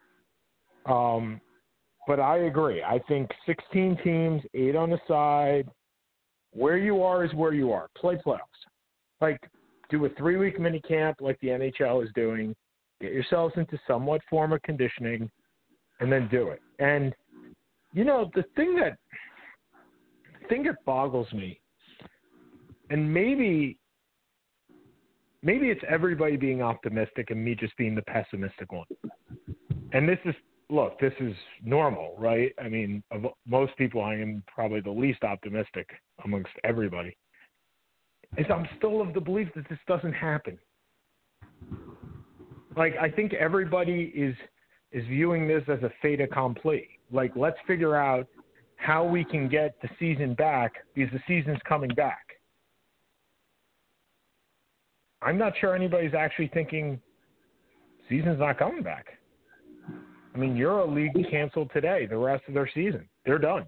um, 0.87 1.41
but 2.07 2.21
I 2.21 2.39
agree. 2.39 2.83
I 2.83 3.01
think 3.09 3.31
16 3.47 3.99
teams, 4.03 4.43
eight 4.55 4.77
on 4.77 4.91
the 4.91 5.01
side. 5.07 5.69
Where 6.53 6.79
you 6.79 7.03
are 7.03 7.25
is 7.25 7.33
where 7.35 7.53
you 7.53 7.73
are. 7.73 7.89
Play 7.97 8.17
playoffs. 8.17 8.39
Like 9.21 9.41
do 9.91 10.05
a 10.05 10.09
three 10.11 10.37
week 10.37 10.59
mini 10.59 10.81
camp 10.81 11.19
like 11.21 11.39
the 11.41 11.49
NHL 11.49 12.05
is 12.05 12.11
doing. 12.15 12.55
Get 13.01 13.13
yourselves 13.13 13.55
into 13.57 13.79
somewhat 13.87 14.21
form 14.29 14.53
of 14.53 14.63
conditioning, 14.63 15.31
and 16.01 16.13
then 16.13 16.29
do 16.31 16.49
it. 16.49 16.61
And 16.79 17.15
you 17.93 18.05
know 18.05 18.31
the 18.35 18.45
thing 18.57 18.77
that 18.77 18.97
thing 20.49 20.63
that 20.65 20.85
boggles 20.85 21.33
me, 21.33 21.61
and 22.91 23.13
maybe 23.13 23.79
maybe 25.43 25.71
it's 25.71 25.83
everybody 25.89 26.37
being 26.37 26.63
optimistic 26.63 27.31
and 27.31 27.43
me 27.43 27.55
just 27.55 27.77
being 27.77 27.95
the 27.95 28.03
pessimistic 28.03 28.73
one. 28.73 28.87
And 29.93 30.09
this 30.09 30.19
is 30.25 30.35
look, 30.71 30.99
this 31.01 31.13
is 31.21 31.35
normal, 31.65 32.15
right? 32.19 32.53
I 32.63 32.69
mean, 32.69 33.03
of 33.11 33.27
most 33.47 33.77
people, 33.77 34.03
I 34.03 34.15
am 34.15 34.43
probably 34.47 34.81
the 34.81 34.91
least 34.91 35.25
optimistic 35.25 35.89
amongst 36.25 36.53
everybody. 36.65 37.17
Is 38.37 38.47
I'm 38.53 38.69
still 38.79 39.01
of 39.01 39.13
the 39.13 39.21
belief 39.21 39.49
that 39.57 39.69
this 39.69 39.79
doesn't 39.89 40.13
happen. 40.13 40.59
Like 42.77 42.95
I 43.01 43.11
think 43.11 43.33
everybody 43.35 44.13
is 44.15 44.35
is 44.93 45.05
viewing 45.07 45.49
this 45.49 45.63
as 45.69 45.83
a 45.83 45.91
fait 46.01 46.21
accompli. 46.21 46.89
Like 47.13 47.33
let's 47.35 47.57
figure 47.67 47.97
out 47.97 48.27
how 48.77 49.05
we 49.05 49.25
can 49.25 49.49
get 49.49 49.75
the 49.83 49.89
season 49.99 50.35
back 50.35 50.73
because 50.95 51.13
the 51.13 51.21
season's 51.27 51.59
coming 51.69 51.91
back. 51.91 52.25
I'm 55.23 55.37
not 55.37 55.53
sure 55.61 55.75
anybody's 55.75 56.15
actually 56.15 56.49
thinking 56.55 57.01
season's 58.09 58.39
not 58.39 58.59
coming 58.59 58.83
back. 58.83 59.07
I 60.35 60.39
mean, 60.39 60.57
EuroLeague 60.57 61.31
canceled 61.31 61.71
today 61.73 62.07
the 62.07 62.17
rest 62.17 62.45
of 62.49 62.55
their 62.55 62.71
season. 62.73 63.09
They're 63.27 63.39
done. 63.39 63.67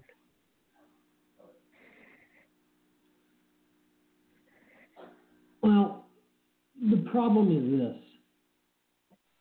Well, 5.61 6.05
the 6.89 7.02
problem 7.13 7.51
is 7.55 7.79
this. 7.79 8.03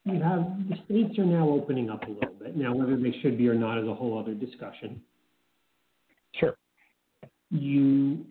You 0.05 0.21
have 0.23 0.69
the 0.69 0.77
states 0.85 1.19
are 1.19 1.25
now 1.25 1.49
opening 1.49 1.89
up 1.89 2.03
a 2.07 2.11
little 2.11 2.35
bit. 2.39 2.55
Now, 2.57 2.75
whether 2.75 2.97
they 2.97 3.15
should 3.23 3.39
be 3.39 3.49
or 3.49 3.55
not 3.55 3.79
is 3.79 3.89
a 3.89 3.95
whole 3.95 4.19
other 4.19 4.35
discussion. 4.35 5.01
Sure. 6.35 6.55
You 7.51 8.27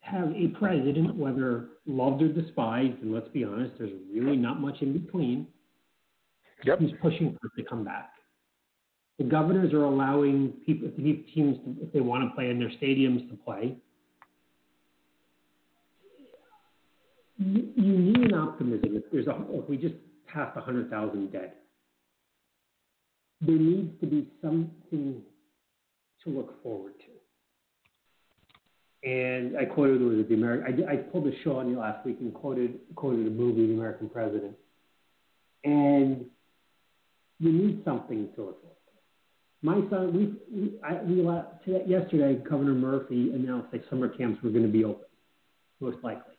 have 0.00 0.30
a 0.30 0.48
president, 0.58 1.14
whether 1.14 1.68
loved 1.86 2.22
or 2.22 2.28
despised, 2.28 3.00
and 3.02 3.12
let's 3.12 3.28
be 3.28 3.44
honest, 3.44 3.74
there's 3.78 3.92
really 4.12 4.36
not 4.36 4.60
much 4.60 4.80
in 4.80 4.92
between, 4.92 5.46
Yep. 6.64 6.78
who's 6.78 6.92
pushing 7.02 7.36
for 7.36 7.48
it 7.48 7.62
to 7.62 7.68
come 7.68 7.84
back. 7.84 8.12
The 9.18 9.24
governors 9.24 9.72
are 9.72 9.84
allowing 9.84 10.52
people, 10.64 10.90
teams, 10.90 11.58
if 11.80 11.92
they 11.92 12.00
want 12.00 12.28
to 12.28 12.34
play 12.34 12.50
in 12.50 12.58
their 12.58 12.70
stadiums, 12.70 13.28
to 13.30 13.36
play. 13.36 13.76
You, 17.38 17.72
need 17.76 18.18
an 18.18 18.34
optimism. 18.34 18.96
If 18.96 19.04
there's 19.12 19.26
a, 19.26 19.36
if 19.50 19.68
we 19.68 19.76
just 19.76 19.94
passed 20.32 20.56
100,000 20.56 21.32
dead, 21.32 21.52
there 23.40 23.56
needs 23.56 24.00
to 24.00 24.06
be 24.06 24.26
something 24.40 25.22
to 26.24 26.30
look 26.30 26.62
forward 26.62 26.94
to. 27.00 27.06
And 29.08 29.56
I 29.56 29.66
quoted 29.66 30.00
was 30.00 30.18
it 30.18 30.28
the 30.28 30.34
American. 30.34 30.84
I, 30.88 30.94
I 30.94 30.96
pulled 30.96 31.26
a 31.28 31.42
show 31.44 31.58
on 31.58 31.70
you 31.70 31.78
last 31.78 32.04
week 32.04 32.16
and 32.20 32.34
quoted 32.34 32.80
quoted 32.96 33.26
a 33.26 33.30
movie, 33.30 33.66
The 33.66 33.74
American 33.74 34.08
President. 34.08 34.56
And 35.62 36.24
you 37.38 37.52
need 37.52 37.82
something 37.84 38.28
to 38.34 38.42
look 38.42 38.60
forward 38.62 38.76
to. 38.86 38.92
My 39.62 39.80
son, 39.90 40.12
we 40.12 40.34
we, 40.50 40.80
I, 40.82 41.02
we 41.02 41.22
yesterday, 41.86 42.42
Governor 42.48 42.74
Murphy 42.74 43.30
announced 43.32 43.70
that 43.72 43.88
summer 43.90 44.08
camps 44.08 44.42
were 44.42 44.50
going 44.50 44.66
to 44.66 44.72
be 44.72 44.84
open, 44.84 45.06
most 45.80 45.98
likely. 46.02 46.35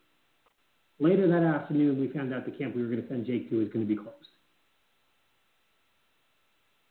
Later 1.00 1.28
that 1.28 1.44
afternoon, 1.44 2.00
we 2.00 2.08
found 2.08 2.34
out 2.34 2.46
the 2.46 2.52
camp 2.52 2.76
we 2.76 2.82
were 2.82 2.88
going 2.88 3.02
to 3.02 3.08
send 3.08 3.26
Jake 3.26 3.50
to 3.50 3.62
is 3.62 3.70
going 3.72 3.88
to 3.88 3.96
be 3.96 3.96
closed. 3.96 4.14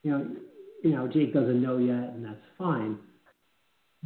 You 0.03 0.11
know, 0.11 0.27
you 0.83 0.91
know, 0.91 1.07
Jake 1.07 1.33
doesn't 1.33 1.61
know 1.61 1.77
yet, 1.77 2.13
and 2.13 2.23
that's 2.23 2.37
fine. 2.57 2.97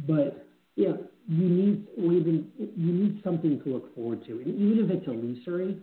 But 0.06 0.46
yeah, 0.74 0.92
you 1.28 1.48
need 1.48 1.86
even 1.96 2.50
you 2.58 2.92
need 2.92 3.20
something 3.22 3.62
to 3.62 3.68
look 3.68 3.94
forward 3.94 4.24
to, 4.26 4.32
and 4.32 4.48
even 4.48 4.84
if 4.84 4.90
it's 4.90 5.06
illusory, 5.06 5.76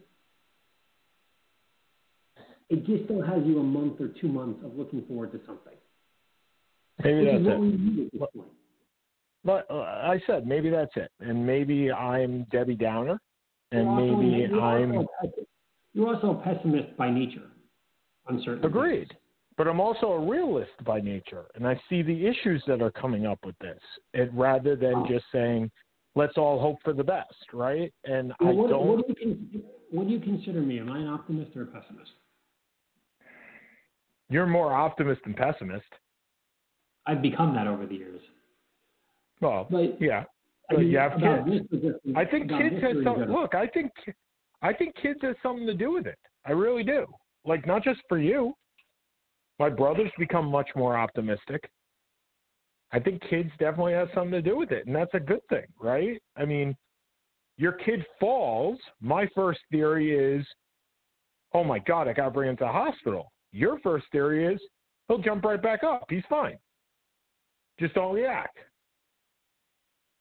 it 2.70 2.86
just 2.86 3.06
still 3.06 3.22
has 3.22 3.42
you 3.46 3.60
a 3.60 3.64
month 3.64 4.02
or 4.02 4.10
two 4.20 4.28
months 4.28 4.60
of 4.66 4.76
looking 4.76 5.04
forward 5.06 5.32
to 5.32 5.40
something. 5.46 5.74
Maybe 7.04 7.20
Which 7.20 7.32
that's 7.32 7.46
what 7.46 7.54
it. 7.54 7.60
we 7.60 7.68
need 7.72 8.06
at 8.08 8.12
this 8.12 8.22
point. 8.36 8.50
But 9.46 9.68
uh, 9.70 9.80
I 9.80 10.22
said 10.28 10.46
maybe 10.46 10.70
that's 10.70 10.92
it, 10.98 11.12
and 11.22 11.46
maybe 11.46 11.92
I'm 11.92 12.44
Debbie 12.52 12.76
Downer, 12.76 13.22
and 13.72 13.84
You're 13.84 13.92
also- 14.00 14.16
maybe 14.18 14.60
I'm 14.60 14.92
a 14.94 15.02
uh, 15.02 15.06
you're 15.94 16.16
also 16.16 16.32
a 16.40 16.44
pessimist 16.44 16.96
by 16.98 17.10
nature. 17.10 17.48
On 18.28 18.42
certain 18.44 18.64
agreed. 18.64 19.08
things. 19.10 19.20
But 19.58 19.68
I'm 19.68 19.80
also 19.82 20.12
a 20.14 20.20
realist 20.20 20.72
by 20.86 21.02
nature, 21.02 21.46
and 21.56 21.68
I 21.68 21.80
see 21.90 22.02
the 22.02 22.26
issues 22.28 22.64
that 22.68 22.82
are 22.82 22.92
coming 22.92 23.26
up 23.26 23.40
with 23.46 23.58
this, 23.60 23.80
it, 24.14 24.30
rather 24.34 24.76
than 24.76 24.94
Oh. 24.96 25.08
just 25.08 25.26
saying, 25.32 25.70
"Let's 26.16 26.38
all 26.38 26.60
hope 26.60 26.82
for 26.84 26.94
the 26.94 27.04
best," 27.04 27.52
right? 27.54 27.92
And 28.06 28.34
Well, 28.40 28.50
I 28.50 28.54
what, 28.54 28.70
don't. 28.70 28.88
what, 28.88 29.08
do 29.08 29.14
you 29.20 29.64
what 29.92 30.08
do 30.08 30.14
you 30.14 30.20
consider 30.20 30.62
me? 30.62 30.80
Am 30.80 30.92
I 30.92 31.00
an 31.00 31.08
optimist 31.08 31.56
or 31.58 31.64
a 31.64 31.66
pessimist? 31.66 32.12
You're 34.30 34.46
more 34.48 34.74
optimist 34.74 35.24
than 35.24 35.34
pessimist. 35.34 35.88
I've 37.08 37.22
become 37.22 37.56
that 37.56 37.66
over 37.68 37.86
the 37.88 37.96
years. 37.96 38.22
Well, 39.42 39.68
But 39.70 40.00
yeah, 40.02 40.26
I 40.72 40.76
mean, 40.76 40.88
you 40.90 40.98
have 40.98 41.14
kids. 41.14 41.66
I 42.16 42.26
think 42.26 42.50
kids 42.50 42.76
has 42.82 42.98
some. 43.04 43.26
Look, 43.32 43.56
I 43.56 43.68
think, 43.68 43.92
I 44.62 44.74
think 44.74 44.96
kids 45.02 45.20
has 45.24 45.36
something 45.42 45.66
to 45.66 45.74
do 45.74 45.92
with 45.92 46.06
it. 46.06 46.18
I 46.46 46.52
really 46.52 46.84
do. 46.84 47.06
Like 47.46 47.66
not 47.66 47.84
just 47.84 48.00
for 48.08 48.20
you. 48.20 48.54
My 49.58 49.70
brother's 49.70 50.12
become 50.18 50.46
much 50.46 50.70
more 50.76 50.98
optimistic. 50.98 51.70
I 52.92 53.00
think 53.00 53.22
kids 53.30 53.50
definitely 53.60 53.94
have 53.94 54.10
something 54.14 54.32
to 54.32 54.42
do 54.42 54.58
with 54.58 54.72
it, 54.72 54.88
and 54.88 54.96
that's 54.96 55.14
a 55.14 55.20
good 55.20 55.42
thing, 55.50 55.66
right? 55.80 56.20
I 56.38 56.46
mean, 56.46 56.76
your 57.58 57.74
kid 57.74 58.06
falls. 58.20 58.80
My 59.02 59.28
first 59.36 59.60
theory 59.70 60.16
is, 60.16 60.46
oh 61.54 61.64
my 61.64 61.80
god, 61.80 62.08
I 62.08 62.14
got 62.14 62.26
to 62.26 62.32
bring 62.32 62.50
him 62.50 62.58
to 62.58 62.64
the 62.64 62.72
hospital. 62.72 63.32
Your 63.52 63.80
first 63.80 64.06
theory 64.12 64.52
is 64.52 64.60
he'll 65.08 65.20
jump 65.20 65.44
right 65.44 65.62
back 65.62 65.84
up. 65.84 66.06
He's 66.10 66.24
fine. 66.30 66.58
Just 67.80 67.96
don't 67.96 68.14
react 68.14 68.58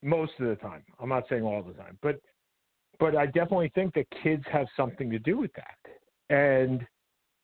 most 0.02 0.32
of 0.38 0.48
the 0.48 0.56
time. 0.56 0.82
I'm 1.00 1.08
not 1.08 1.24
saying 1.28 1.42
all 1.42 1.62
the 1.62 1.74
time, 1.74 1.98
but 2.02 2.20
but 2.98 3.16
I 3.16 3.26
definitely 3.26 3.70
think 3.74 3.94
that 3.94 4.06
kids 4.22 4.42
have 4.50 4.66
something 4.76 5.10
to 5.10 5.18
do 5.20 5.38
with 5.38 5.52
that. 5.54 6.34
And 6.34 6.84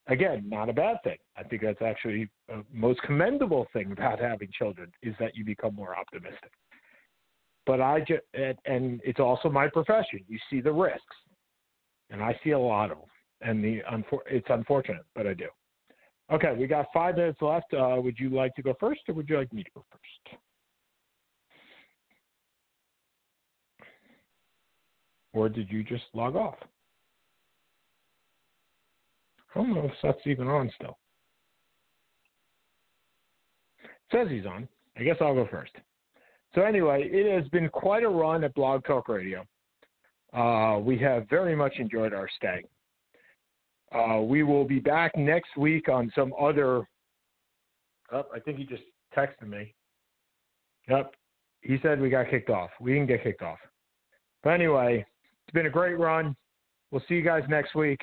again, 0.08 0.44
not 0.48 0.68
a 0.68 0.72
bad 0.72 0.96
thing. 1.04 1.18
I 1.36 1.44
think 1.44 1.62
that's 1.62 1.80
actually 1.80 2.28
the 2.48 2.64
most 2.72 3.00
commendable 3.02 3.66
thing 3.72 3.92
about 3.92 4.18
having 4.18 4.48
children 4.56 4.90
is 5.02 5.14
that 5.20 5.36
you 5.36 5.44
become 5.44 5.74
more 5.74 5.96
optimistic. 5.96 6.50
But 7.66 7.80
I 7.80 8.00
just 8.00 8.22
and, 8.34 8.58
and 8.66 9.00
it's 9.04 9.20
also 9.20 9.48
my 9.48 9.68
profession. 9.68 10.20
You 10.28 10.38
see 10.50 10.60
the 10.60 10.72
risks, 10.72 11.16
and 12.10 12.22
I 12.22 12.38
see 12.44 12.50
a 12.50 12.58
lot 12.58 12.90
of 12.90 12.98
them. 12.98 13.08
And 13.40 13.64
the 13.64 13.82
it's 14.26 14.46
unfortunate, 14.48 15.04
but 15.14 15.26
I 15.26 15.34
do. 15.34 15.48
Okay, 16.32 16.54
we 16.58 16.66
got 16.66 16.86
five 16.94 17.16
minutes 17.16 17.42
left. 17.42 17.72
Uh, 17.74 17.96
would 17.98 18.18
you 18.18 18.30
like 18.30 18.54
to 18.54 18.62
go 18.62 18.74
first, 18.80 19.00
or 19.08 19.14
would 19.14 19.28
you 19.28 19.36
like 19.36 19.52
me 19.52 19.62
to 19.62 19.70
go 19.74 19.84
first? 19.90 20.38
Or 25.34 25.48
did 25.48 25.70
you 25.70 25.82
just 25.82 26.04
log 26.14 26.36
off? 26.36 26.54
I 29.54 29.58
don't 29.58 29.74
know 29.74 29.84
if 29.84 29.92
that's 30.02 30.26
even 30.26 30.48
on 30.48 30.70
still. 30.76 30.96
says 34.14 34.28
he's 34.30 34.46
on. 34.46 34.68
I 34.96 35.02
guess 35.02 35.16
I'll 35.20 35.34
go 35.34 35.48
first. 35.50 35.72
So 36.54 36.62
anyway, 36.62 37.08
it 37.10 37.32
has 37.32 37.48
been 37.50 37.68
quite 37.68 38.04
a 38.04 38.08
run 38.08 38.44
at 38.44 38.54
Blog 38.54 38.84
Talk 38.84 39.08
Radio. 39.08 39.44
Uh, 40.32 40.78
we 40.78 40.96
have 40.98 41.28
very 41.28 41.56
much 41.56 41.74
enjoyed 41.78 42.12
our 42.12 42.28
stay. 42.36 42.64
Uh, 43.92 44.20
we 44.20 44.42
will 44.42 44.64
be 44.64 44.78
back 44.78 45.16
next 45.16 45.56
week 45.56 45.88
on 45.88 46.12
some 46.14 46.32
other. 46.40 46.86
Oh, 48.12 48.24
I 48.34 48.38
think 48.40 48.58
he 48.58 48.64
just 48.64 48.82
texted 49.16 49.48
me. 49.48 49.74
Yep, 50.88 51.14
he 51.62 51.78
said 51.82 52.00
we 52.00 52.10
got 52.10 52.30
kicked 52.30 52.50
off. 52.50 52.70
We 52.80 52.92
didn't 52.92 53.08
get 53.08 53.22
kicked 53.22 53.42
off. 53.42 53.58
But 54.42 54.50
anyway, 54.50 55.04
been 55.54 55.66
a 55.66 55.70
great 55.70 55.98
run. 55.98 56.36
We'll 56.90 57.02
see 57.08 57.14
you 57.14 57.22
guys 57.22 57.44
next 57.48 57.74
week. 57.74 58.00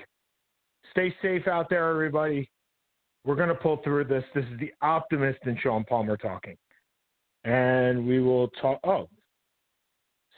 Stay 0.91 1.13
safe 1.21 1.47
out 1.47 1.69
there, 1.69 1.89
everybody. 1.89 2.49
We're 3.23 3.35
going 3.35 3.49
to 3.49 3.55
pull 3.55 3.77
through 3.83 4.05
this. 4.05 4.23
This 4.33 4.45
is 4.45 4.59
the 4.59 4.71
optimist 4.81 5.39
and 5.43 5.59
Sean 5.59 5.83
Palmer 5.83 6.17
talking. 6.17 6.57
And 7.43 8.07
we 8.07 8.19
will 8.19 8.47
talk. 8.61 8.79
Oh, 8.83 9.07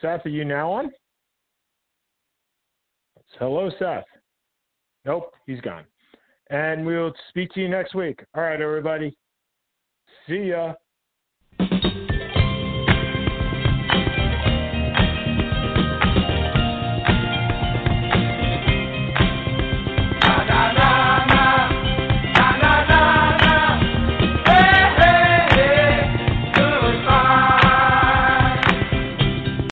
Seth, 0.02 0.26
are 0.26 0.30
you 0.30 0.44
now 0.44 0.72
on? 0.72 0.92
Hello, 3.40 3.72
Seth. 3.80 4.04
Nope, 5.06 5.34
he's 5.48 5.62
gone. 5.62 5.86
And 6.50 6.86
we'll 6.86 7.14
speak 7.30 7.52
to 7.54 7.62
you 7.62 7.70
next 7.70 7.96
week. 7.96 8.24
All 8.36 8.44
right, 8.44 8.62
everybody. 8.62 9.16
See 10.28 10.50
ya. 10.50 10.74